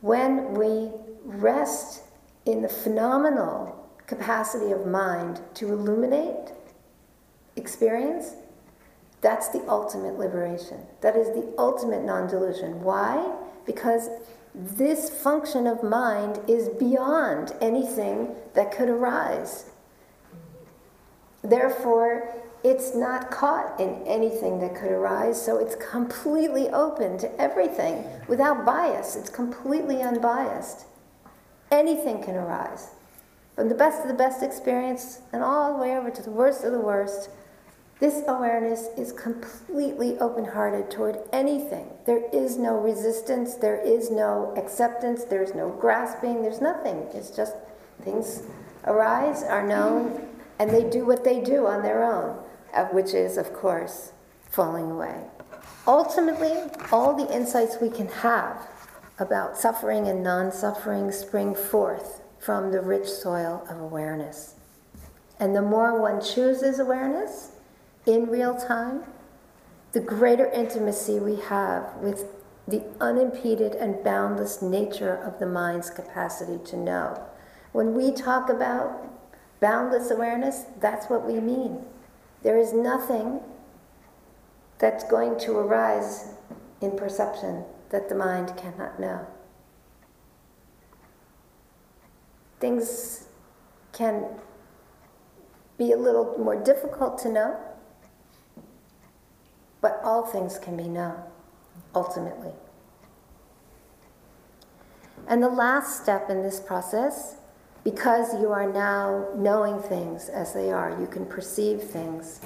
[0.00, 0.90] when we
[1.24, 2.02] rest
[2.46, 6.52] in the phenomenal capacity of mind to illuminate
[7.56, 8.34] experience,
[9.20, 10.78] that's the ultimate liberation.
[11.00, 12.82] That is the ultimate non delusion.
[12.82, 13.36] Why?
[13.66, 14.08] Because
[14.54, 19.66] this function of mind is beyond anything that could arise.
[21.42, 22.34] Therefore,
[22.64, 28.66] it's not caught in anything that could arise, so it's completely open to everything without
[28.66, 29.14] bias.
[29.14, 30.86] It's completely unbiased.
[31.70, 32.90] Anything can arise.
[33.54, 36.64] From the best of the best experience and all the way over to the worst
[36.64, 37.30] of the worst,
[38.00, 41.88] this awareness is completely open hearted toward anything.
[42.06, 47.08] There is no resistance, there is no acceptance, there's no grasping, there's nothing.
[47.12, 47.54] It's just
[48.02, 48.42] things
[48.84, 50.27] arise, are known,
[50.58, 52.38] and they do what they do on their own,
[52.74, 54.12] uh, which is, of course,
[54.50, 55.22] falling away.
[55.86, 56.54] Ultimately,
[56.92, 58.68] all the insights we can have
[59.18, 64.54] about suffering and non suffering spring forth from the rich soil of awareness.
[65.40, 67.52] And the more one chooses awareness,
[68.06, 69.04] in real time,
[69.92, 72.26] the greater intimacy we have with
[72.66, 77.22] the unimpeded and boundless nature of the mind's capacity to know.
[77.72, 79.08] When we talk about
[79.60, 81.84] boundless awareness, that's what we mean.
[82.42, 83.40] There is nothing
[84.78, 86.34] that's going to arise
[86.80, 89.26] in perception that the mind cannot know.
[92.60, 93.26] Things
[93.92, 94.26] can
[95.76, 97.56] be a little more difficult to know,
[99.80, 101.20] but all things can be known,
[101.94, 102.52] ultimately.
[105.26, 107.36] And the last step in this process,
[107.90, 112.40] because you are now knowing things as they are, you can perceive things.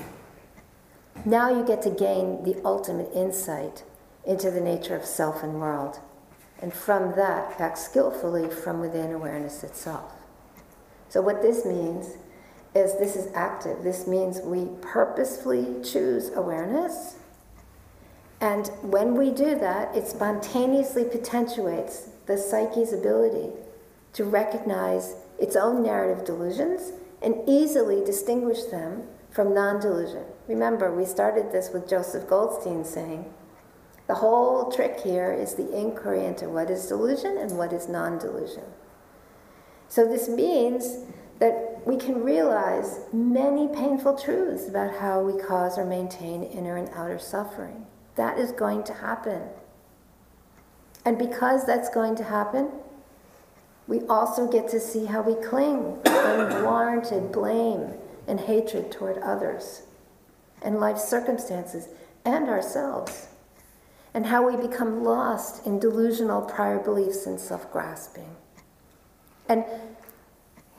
[1.24, 3.82] Now you get to gain the ultimate insight
[4.24, 5.98] into the nature of self and world.
[6.60, 10.12] And from that, act skillfully from within awareness itself.
[11.08, 12.16] So, what this means
[12.74, 13.82] is this is active.
[13.82, 17.16] This means we purposefully choose awareness
[18.42, 23.50] and when we do that, it spontaneously potentiates the psyche's ability
[24.14, 30.24] to recognize its own narrative delusions and easily distinguish them from non delusion.
[30.48, 33.32] Remember, we started this with Joseph Goldstein saying
[34.06, 38.18] the whole trick here is the inquiry into what is delusion and what is non
[38.18, 38.64] delusion.
[39.88, 41.04] So, this means
[41.38, 46.88] that we can realize many painful truths about how we cause or maintain inner and
[46.94, 47.86] outer suffering.
[48.16, 49.42] That is going to happen.
[51.04, 52.70] And because that's going to happen,
[53.86, 57.94] we also get to see how we cling to unwarranted blame
[58.26, 59.82] and hatred toward others
[60.62, 61.88] and life circumstances
[62.24, 63.26] and ourselves,
[64.14, 68.36] and how we become lost in delusional prior beliefs and self grasping.
[69.48, 69.64] And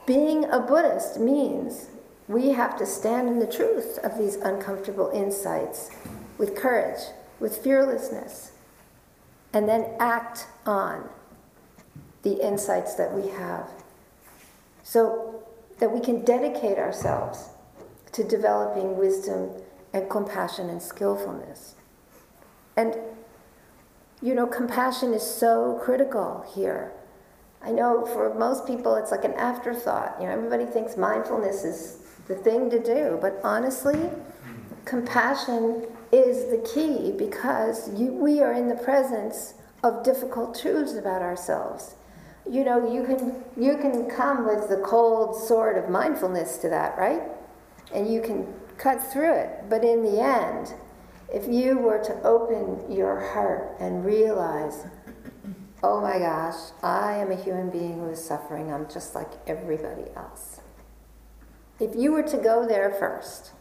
[0.05, 1.89] being a Buddhist means
[2.29, 5.91] we have to stand in the truth of these uncomfortable insights
[6.37, 7.01] with courage
[7.43, 8.53] with fearlessness,
[9.51, 11.09] and then act on
[12.23, 13.69] the insights that we have
[14.81, 15.43] so
[15.79, 17.49] that we can dedicate ourselves
[18.11, 19.49] to developing wisdom
[19.93, 21.75] and compassion and skillfulness.
[22.75, 22.95] And,
[24.21, 26.91] you know, compassion is so critical here.
[27.61, 30.17] I know for most people it's like an afterthought.
[30.19, 34.09] You know, everybody thinks mindfulness is the thing to do, but honestly,
[34.85, 41.21] compassion is the key because you, we are in the presence of difficult truths about
[41.21, 41.95] ourselves.
[42.49, 46.97] You know, you can you can come with the cold sword of mindfulness to that,
[46.97, 47.23] right?
[47.93, 49.69] And you can cut through it.
[49.69, 50.73] But in the end,
[51.33, 54.85] if you were to open your heart and realize,
[55.81, 60.11] oh my gosh, I am a human being who is suffering, I'm just like everybody
[60.15, 60.59] else.
[61.79, 63.51] If you were to go there first,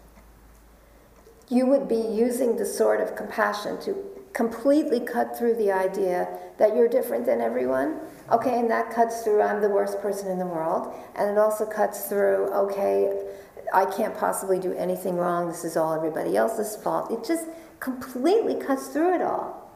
[1.48, 3.96] you would be using the sword of compassion to
[4.32, 6.28] completely cut through the idea
[6.58, 8.00] that you're different than everyone.
[8.30, 10.94] Okay, and that cuts through I'm the worst person in the world.
[11.16, 13.26] And it also cuts through, okay,
[13.74, 15.48] I can't possibly do anything wrong.
[15.48, 17.10] This is all everybody else's fault.
[17.10, 17.46] It just
[17.80, 19.70] completely cuts through it all.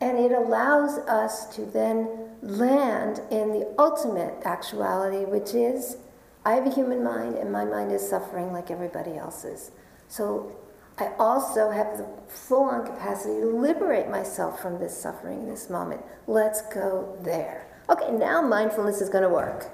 [0.00, 2.08] And it allows us to then
[2.42, 5.96] land in the ultimate actuality, which is
[6.44, 9.70] I have a human mind and my mind is suffering like everybody else's.
[10.08, 10.52] So
[10.98, 15.68] I also have the full on capacity to liberate myself from this suffering in this
[15.68, 16.02] moment.
[16.26, 17.66] Let's go there.
[17.90, 19.70] Okay, now mindfulness is going to work.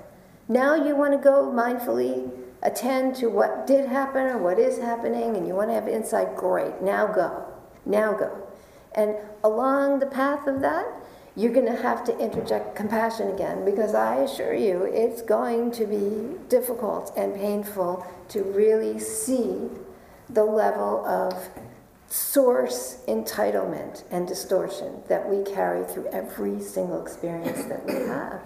[0.48, 2.30] Now you want to go mindfully
[2.62, 6.36] attend to what did happen or what is happening and you want to have insight,
[6.36, 6.80] great.
[6.82, 7.46] Now go.
[7.84, 8.48] Now go.
[8.94, 9.14] And
[9.44, 10.86] along the path of that,
[11.36, 15.86] you're going to have to interject compassion again because I assure you it's going to
[15.86, 19.68] be difficult and painful to really see
[20.32, 21.48] the level of
[22.08, 28.40] source entitlement and distortion that we carry through every single experience that we have.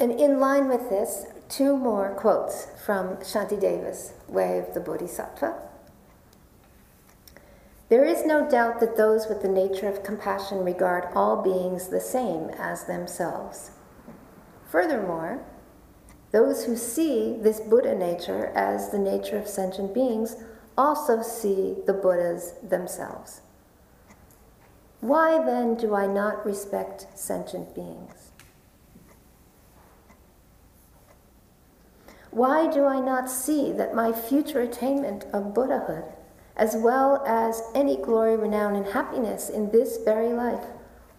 [0.00, 5.54] And in line with this, two more quotes from Shantideva's Way of the Bodhisattva.
[7.88, 12.00] There is no doubt that those with the nature of compassion regard all beings the
[12.00, 13.70] same as themselves.
[14.68, 15.44] Furthermore,
[16.34, 20.34] those who see this Buddha nature as the nature of sentient beings
[20.76, 23.40] also see the Buddhas themselves.
[25.00, 28.32] Why then do I not respect sentient beings?
[32.32, 36.02] Why do I not see that my future attainment of Buddhahood,
[36.56, 40.66] as well as any glory, renown, and happiness in this very life,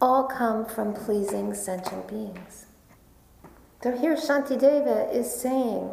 [0.01, 2.64] all come from pleasing sentient beings?
[3.85, 5.91] So here Shantideva is saying,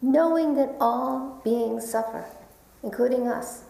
[0.00, 2.24] knowing that all beings suffer,
[2.82, 3.64] including us,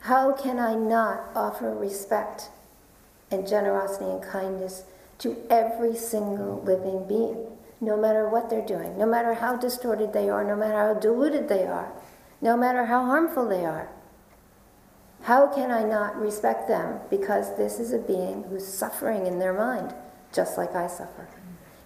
[0.00, 2.50] how can I not offer respect
[3.30, 4.82] and generosity and kindness
[5.18, 7.46] to every single living being?
[7.80, 11.46] no matter what they're doing, no matter how distorted they are, no matter how deluded
[11.46, 11.92] they are,
[12.40, 13.88] no matter how harmful they are.
[15.22, 19.52] How can I not respect them because this is a being who's suffering in their
[19.52, 19.94] mind,
[20.32, 21.28] just like I suffer?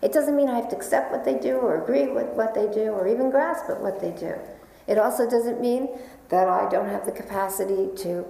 [0.03, 2.67] It doesn't mean I have to accept what they do or agree with what they
[2.69, 4.35] do or even grasp at what they do.
[4.87, 5.89] It also doesn't mean
[6.31, 8.25] that I don't have the capacity to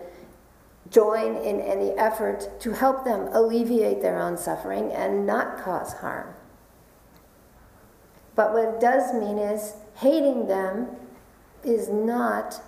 [0.91, 6.35] join in any effort to help them alleviate their own suffering and not cause harm.
[8.35, 10.89] But what it does mean is hating them
[11.63, 12.61] is not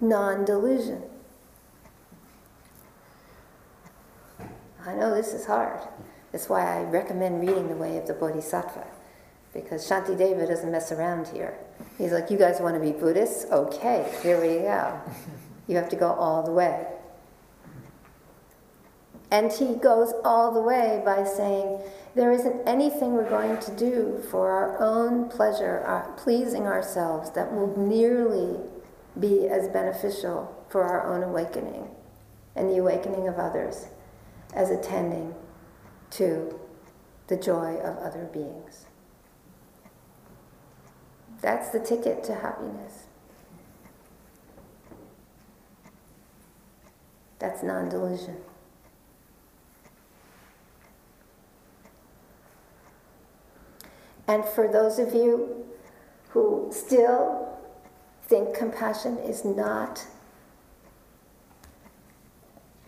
[0.00, 1.02] non delusion.
[4.86, 5.80] I know this is hard.
[6.32, 8.86] That's why I recommend reading The Way of the Bodhisattva.
[9.52, 11.58] Because Shantideva doesn't mess around here.
[11.98, 13.46] He's like, You guys want to be Buddhists?
[13.50, 15.00] Okay, here we go.
[15.66, 16.84] You have to go all the way.
[19.30, 21.80] And he goes all the way by saying,
[22.16, 27.52] there isn't anything we're going to do for our own pleasure, our, pleasing ourselves, that
[27.52, 28.58] will nearly
[29.18, 31.88] be as beneficial for our own awakening
[32.56, 33.86] and the awakening of others
[34.54, 35.34] as attending
[36.10, 36.58] to
[37.28, 38.86] the joy of other beings.
[41.40, 43.04] That's the ticket to happiness.
[47.38, 48.36] That's non delusion.
[54.28, 55.66] And for those of you
[56.28, 57.58] who still
[58.28, 60.06] think compassion is not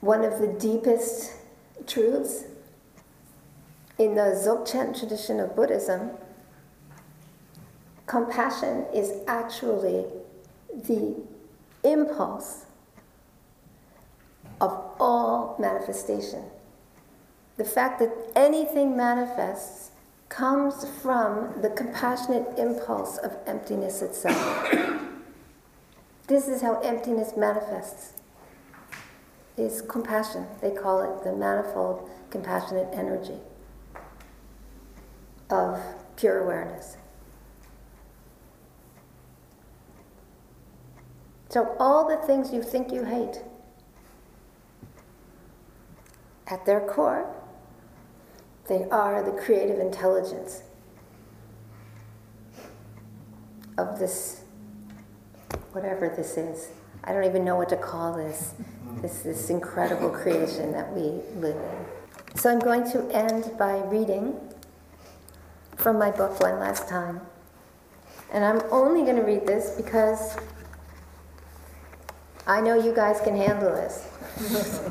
[0.01, 1.33] one of the deepest
[1.87, 2.45] truths
[3.99, 6.11] in the Dzogchen tradition of Buddhism,
[8.07, 10.05] compassion is actually
[10.73, 11.15] the
[11.85, 12.67] impulse
[14.61, 16.45] of all manifestation.
[17.57, 19.91] The fact that anything manifests
[20.29, 24.71] comes from the compassionate impulse of emptiness itself.
[26.27, 28.15] this is how emptiness manifests.
[29.59, 30.47] Is compassion.
[30.63, 33.39] They call it the manifold compassionate energy
[35.53, 35.79] of
[36.17, 36.97] pure awareness.
[41.51, 43.43] So, all the things you think you hate,
[46.47, 47.31] at their core,
[48.69, 50.63] they are the creative intelligence
[53.77, 54.45] of this,
[55.73, 56.69] whatever this is.
[57.05, 58.55] I don't even know what to call this,
[59.03, 62.39] this, this incredible creation that we live in.
[62.39, 64.52] So I'm going to end by reading
[65.83, 67.21] from my book one last time.
[68.33, 70.37] And I'm only going to read this because
[72.47, 74.09] I know you guys can handle this.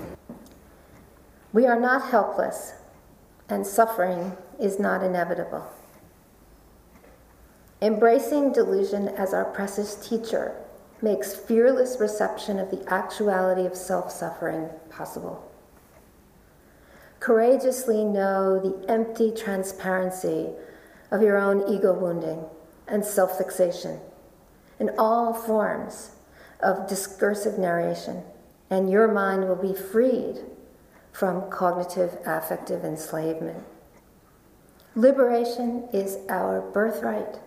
[1.54, 2.74] we are not helpless
[3.50, 5.66] and suffering is not inevitable.
[7.82, 10.56] Embracing delusion as our precious teacher
[11.02, 15.52] makes fearless reception of the actuality of self suffering possible.
[17.20, 20.52] Courageously know the empty transparency
[21.12, 22.46] of your own ego wounding
[22.88, 24.00] and self fixation
[24.80, 26.12] in all forms
[26.62, 28.24] of discursive narration,
[28.70, 30.40] and your mind will be freed
[31.12, 33.64] from cognitive affective enslavement.
[34.96, 37.40] Liberation is our birthright.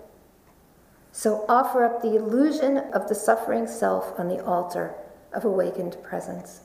[1.13, 4.95] So offer up the illusion of the suffering self on the altar
[5.33, 6.61] of awakened presence.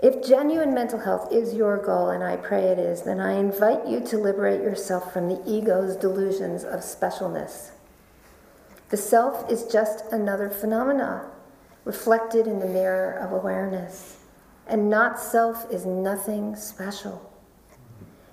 [0.00, 3.86] If genuine mental health is your goal, and I pray it is, then I invite
[3.86, 7.70] you to liberate yourself from the ego's delusions of specialness.
[8.90, 11.30] The self is just another phenomena
[11.84, 14.18] reflected in the mirror of awareness,
[14.66, 17.32] and not self is nothing special.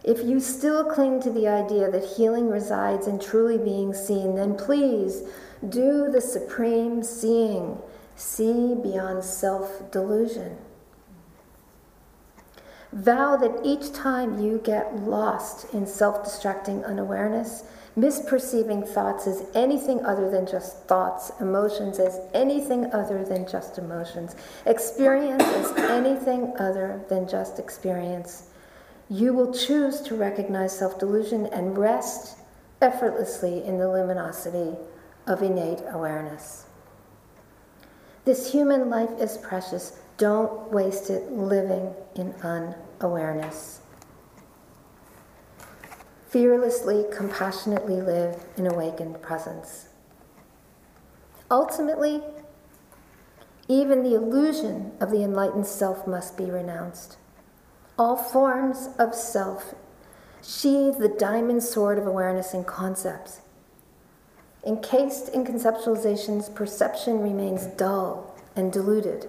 [0.03, 4.57] If you still cling to the idea that healing resides in truly being seen, then
[4.57, 5.23] please
[5.69, 7.77] do the supreme seeing.
[8.15, 10.57] See beyond self delusion.
[12.93, 17.63] Vow that each time you get lost in self distracting unawareness,
[17.97, 24.35] misperceiving thoughts as anything other than just thoughts, emotions as anything other than just emotions,
[24.67, 28.49] experience as anything other than just experience,
[29.09, 32.37] you will choose to recognize self delusion and rest
[32.79, 34.77] effortlessly in the luminosity
[35.25, 36.67] of innate awareness.
[38.23, 39.99] This human life is precious.
[40.23, 43.81] Don't waste it living in unawareness.
[46.29, 49.89] Fearlessly, compassionately live in awakened presence.
[51.51, 52.23] Ultimately,
[53.67, 57.17] even the illusion of the enlightened self must be renounced.
[57.99, 59.75] All forms of self
[60.41, 63.41] sheathe the diamond sword of awareness in concepts.
[64.65, 69.27] Encased in conceptualizations, perception remains dull and diluted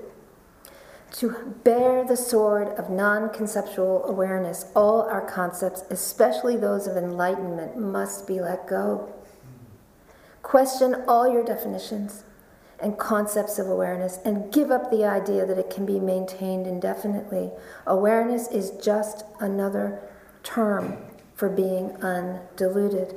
[1.14, 7.78] to bear the sword of non conceptual awareness, all our concepts, especially those of enlightenment,
[7.78, 9.12] must be let go.
[10.42, 12.24] Question all your definitions
[12.80, 17.50] and concepts of awareness and give up the idea that it can be maintained indefinitely.
[17.86, 20.02] Awareness is just another
[20.42, 20.98] term
[21.34, 23.16] for being undeluded.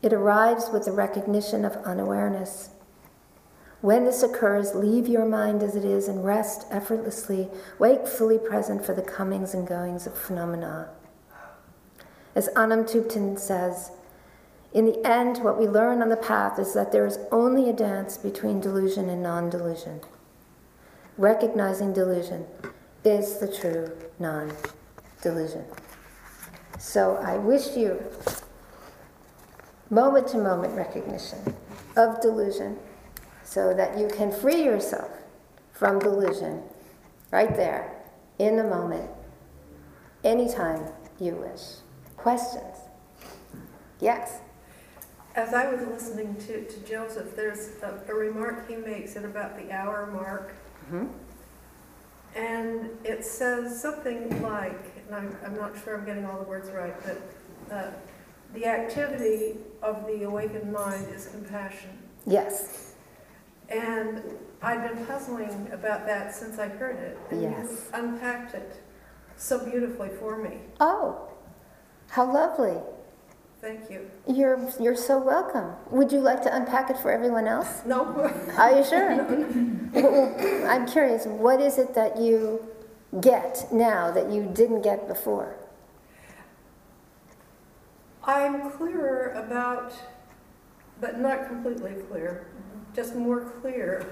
[0.00, 2.70] It arrives with the recognition of unawareness.
[3.80, 8.92] When this occurs, leave your mind as it is and rest effortlessly, wakefully present for
[8.92, 10.90] the comings and goings of phenomena.
[12.34, 13.92] As Anam Thubten says,
[14.72, 17.72] in the end, what we learn on the path is that there is only a
[17.72, 20.00] dance between delusion and non delusion.
[21.16, 22.46] Recognizing delusion
[23.02, 24.52] is the true non
[25.22, 25.64] delusion.
[26.78, 28.00] So I wish you
[29.88, 31.56] moment to moment recognition
[31.96, 32.78] of delusion
[33.44, 35.10] so that you can free yourself
[35.72, 36.62] from delusion
[37.30, 37.96] right there
[38.38, 39.10] in the moment,
[40.24, 40.84] anytime
[41.18, 41.60] you wish.
[42.16, 42.76] Questions?
[44.00, 44.40] Yes.
[45.36, 49.56] As I was listening to, to Joseph, there's a, a remark he makes at about
[49.56, 50.54] the hour mark,
[50.90, 51.06] Mm-hmm.
[52.34, 56.68] and it says something like, and I'm, I'm not sure I'm getting all the words
[56.70, 57.20] right, but
[57.72, 57.90] uh,
[58.54, 61.90] the activity of the awakened mind is compassion.
[62.26, 62.89] Yes.
[63.70, 64.22] And
[64.62, 67.18] I've been puzzling about that since I heard it.
[67.30, 67.66] And Yes.
[67.70, 68.80] you unpacked it
[69.36, 70.58] so beautifully for me.
[70.80, 71.28] Oh,
[72.08, 72.76] how lovely.
[73.60, 74.10] Thank you.
[74.26, 75.72] You're, you're so welcome.
[75.90, 77.82] Would you like to unpack it for everyone else?
[77.84, 78.04] No,
[78.58, 79.16] Are you sure?
[79.92, 82.66] Well, I'm curious, what is it that you
[83.20, 85.56] get now that you didn't get before?
[88.24, 89.92] I'm clearer about,
[91.00, 92.46] but not completely clear,
[92.94, 94.06] just more clear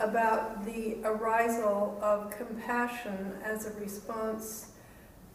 [0.00, 4.68] about the arisal of compassion as a response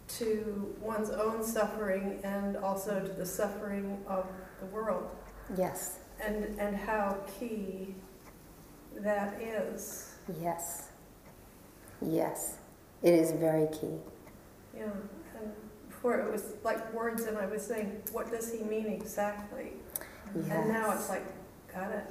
[0.08, 4.26] to one's own suffering and also to the suffering of
[4.60, 5.10] the world,
[5.58, 7.94] Yes, and, and how key
[8.98, 10.16] that is.
[10.42, 10.90] yes,
[12.02, 12.58] yes.
[13.04, 13.98] It is very key.
[14.76, 14.86] Yeah,
[15.40, 15.52] and
[15.88, 19.74] before it was like words, and I was saying, what does he mean exactly?
[20.36, 20.48] Yes.
[20.52, 21.24] And now it's like,
[21.72, 22.06] got it.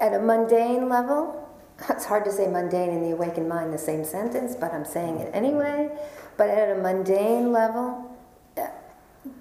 [0.00, 1.48] At a mundane level,
[1.90, 5.18] it's hard to say mundane in the awakened mind the same sentence, but I'm saying
[5.18, 5.90] it anyway.
[6.36, 8.16] But at a mundane level,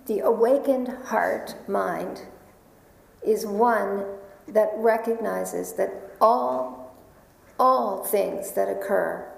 [0.06, 2.22] the awakened heart mind
[3.26, 4.06] is one
[4.48, 5.91] that recognizes that
[6.22, 6.96] all,
[7.60, 9.32] all things that occur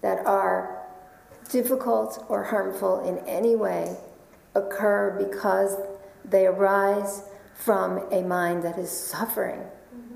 [0.00, 0.86] that are
[1.50, 3.96] difficult or harmful in any way
[4.54, 5.76] occur because
[6.24, 7.24] they arise
[7.54, 9.62] from a mind that is suffering.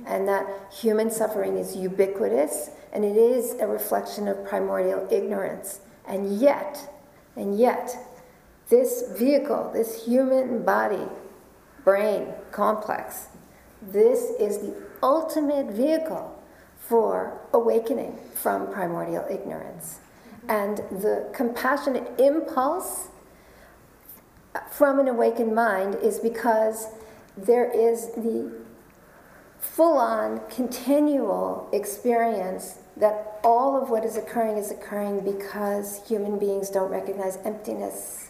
[0.07, 5.81] And that human suffering is ubiquitous and it is a reflection of primordial ignorance.
[6.07, 6.89] And yet,
[7.37, 7.97] and yet,
[8.69, 11.07] this vehicle, this human body,
[11.85, 13.29] brain complex,
[13.83, 16.43] this is the ultimate vehicle
[16.79, 20.01] for awakening from primordial ignorance.
[20.49, 23.09] And the compassionate impulse
[24.71, 26.89] from an awakened mind is because
[27.37, 28.53] there is the
[29.65, 36.71] full on, continual experience that all of what is occurring is occurring because human beings
[36.71, 38.29] don't recognize emptiness.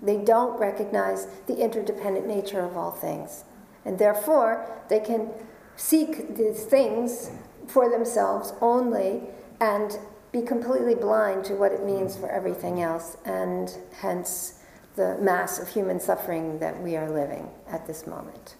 [0.00, 3.44] They don't recognize the interdependent nature of all things.
[3.84, 5.28] And therefore, they can
[5.76, 7.30] seek these things
[7.66, 9.22] for themselves only
[9.60, 9.98] and
[10.32, 14.60] be completely blind to what it means for everything else, and hence
[14.96, 18.56] the mass of human suffering that we are living at this moment.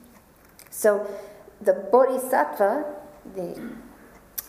[0.70, 1.06] So,
[1.64, 2.84] the bodhisattva
[3.34, 3.72] the,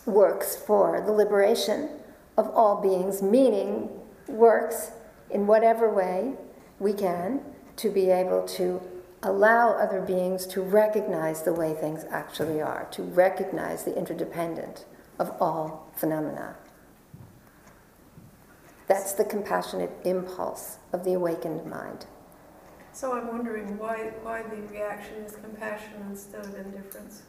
[0.06, 1.88] works for the liberation
[2.36, 3.88] of all beings, meaning
[4.28, 4.90] works
[5.30, 6.34] in whatever way
[6.78, 7.40] we can
[7.76, 8.80] to be able to
[9.22, 14.84] allow other beings to recognize the way things actually are, to recognize the interdependent
[15.18, 16.56] of all phenomena.
[18.86, 22.06] That's the compassionate impulse of the awakened mind.
[22.94, 27.22] So I'm wondering why, why the reaction is compassion instead of indifference?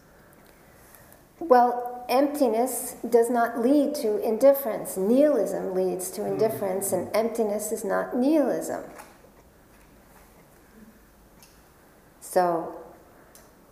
[1.39, 4.95] Well, emptiness does not lead to indifference.
[4.95, 6.34] Nihilism leads to hmm.
[6.34, 8.84] indifference, and emptiness is not nihilism.
[12.22, 12.76] So,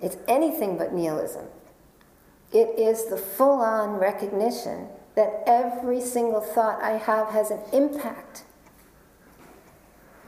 [0.02, 1.46] it's anything but nihilism.
[2.52, 8.46] It is the full on recognition that every single thought I have has an impact.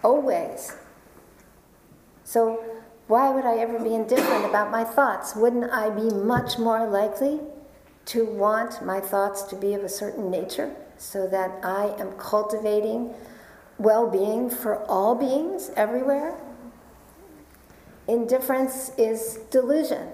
[0.03, 0.75] Always.
[2.25, 2.63] So,
[3.07, 5.35] why would I ever be indifferent about my thoughts?
[5.35, 7.39] Wouldn't I be much more likely
[8.05, 13.13] to want my thoughts to be of a certain nature so that I am cultivating
[13.77, 16.35] well being for all beings everywhere?
[18.07, 20.09] Indifference is delusion,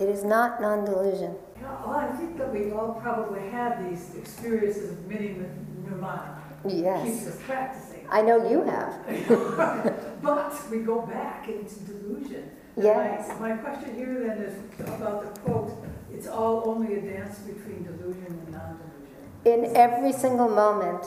[0.00, 1.36] it is not non delusion.
[1.60, 6.42] Well, I think that we all probably have these experiences of meeting with nirvana.
[6.66, 7.04] Yes.
[7.04, 7.87] Keeps us practicing.
[8.10, 10.04] I know you have.
[10.22, 12.50] But we go back into delusion.
[12.76, 13.28] Yes.
[13.40, 15.72] My, my question here then is about the quote,
[16.12, 19.70] it's all only a dance between delusion and non-delusion.
[19.70, 21.04] In every single moment,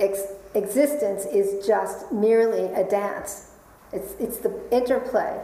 [0.00, 3.52] ex- existence is just merely a dance.
[3.92, 5.40] It's, it's the interplay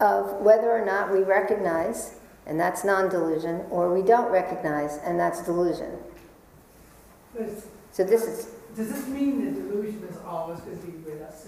[0.00, 2.16] of whether or not we recognize,
[2.46, 5.98] and that's non delusion, or we don't recognize, and that's delusion.
[7.32, 11.10] But it's- So this is does this mean that delusion is always going to be
[11.10, 11.46] with us?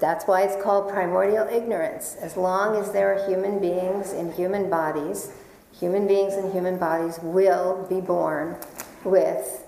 [0.00, 2.16] That's why it's called primordial ignorance.
[2.20, 5.32] As long as there are human beings in human bodies,
[5.78, 8.56] human beings in human bodies will be born
[9.04, 9.64] with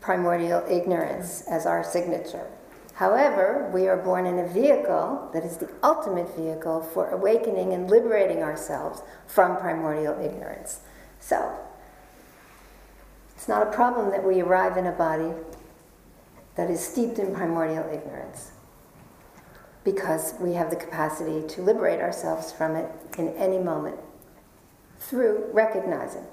[0.00, 2.46] primordial ignorance as our signature.
[2.94, 7.90] However, we are born in a vehicle that is the ultimate vehicle for awakening and
[7.90, 10.80] liberating ourselves from primordial ignorance.
[11.18, 11.58] So,
[13.36, 15.32] it's not a problem that we arrive in a body
[16.56, 18.52] that is steeped in primordial ignorance
[19.84, 23.96] because we have the capacity to liberate ourselves from it in any moment
[24.98, 26.26] through recognizing.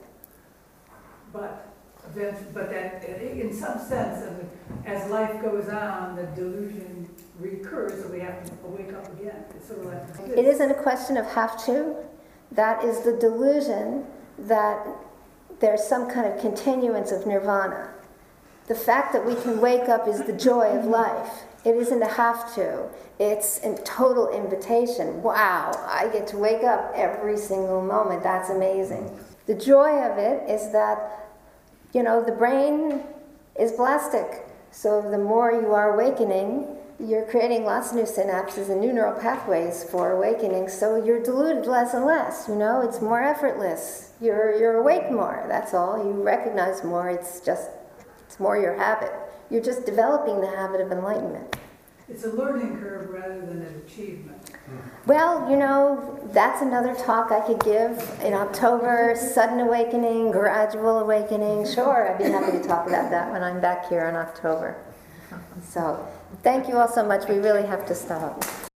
[1.32, 1.68] But
[2.14, 4.50] then, but then, in some sense, and
[4.86, 7.10] as life goes on, the delusion
[7.40, 9.46] recurs, so we have to wake up again.
[9.56, 11.96] It's sort of like It isn't a question of have to.
[12.52, 14.06] That is the delusion
[14.40, 14.88] that
[15.60, 17.94] there's some kind of continuance of nirvana.
[18.68, 21.44] The fact that we can wake up is the joy of life.
[21.64, 22.90] It isn't a have to,
[23.20, 25.24] it's a total invitation.
[25.24, 28.24] Wow, I get to wake up every single moment.
[28.24, 29.18] That's amazing.
[29.48, 31.30] The joy of it is that,
[31.94, 33.04] you know, the brain
[33.60, 34.46] is plastic.
[34.72, 36.68] So the more you are awakening,
[37.00, 40.68] you're creating lots of new synapses and new neural pathways for awakening.
[40.68, 42.48] So you're deluded less and less.
[42.48, 44.12] You know, it's more effortless.
[44.20, 45.46] You're, you're awake more.
[45.48, 45.98] That's all.
[45.98, 47.10] You recognize more.
[47.10, 47.70] It's just
[48.38, 49.12] it's more your habit.
[49.50, 51.56] You're just developing the habit of enlightenment.
[52.08, 54.52] It's a learning curve rather than an achievement.
[55.08, 61.66] Well, you know, that's another talk I could give in October sudden awakening, gradual awakening.
[61.66, 64.78] Sure, I'd be happy to talk about that when I'm back here in October.
[65.68, 66.08] So,
[66.44, 67.28] thank you all so much.
[67.28, 68.44] We really have to stop.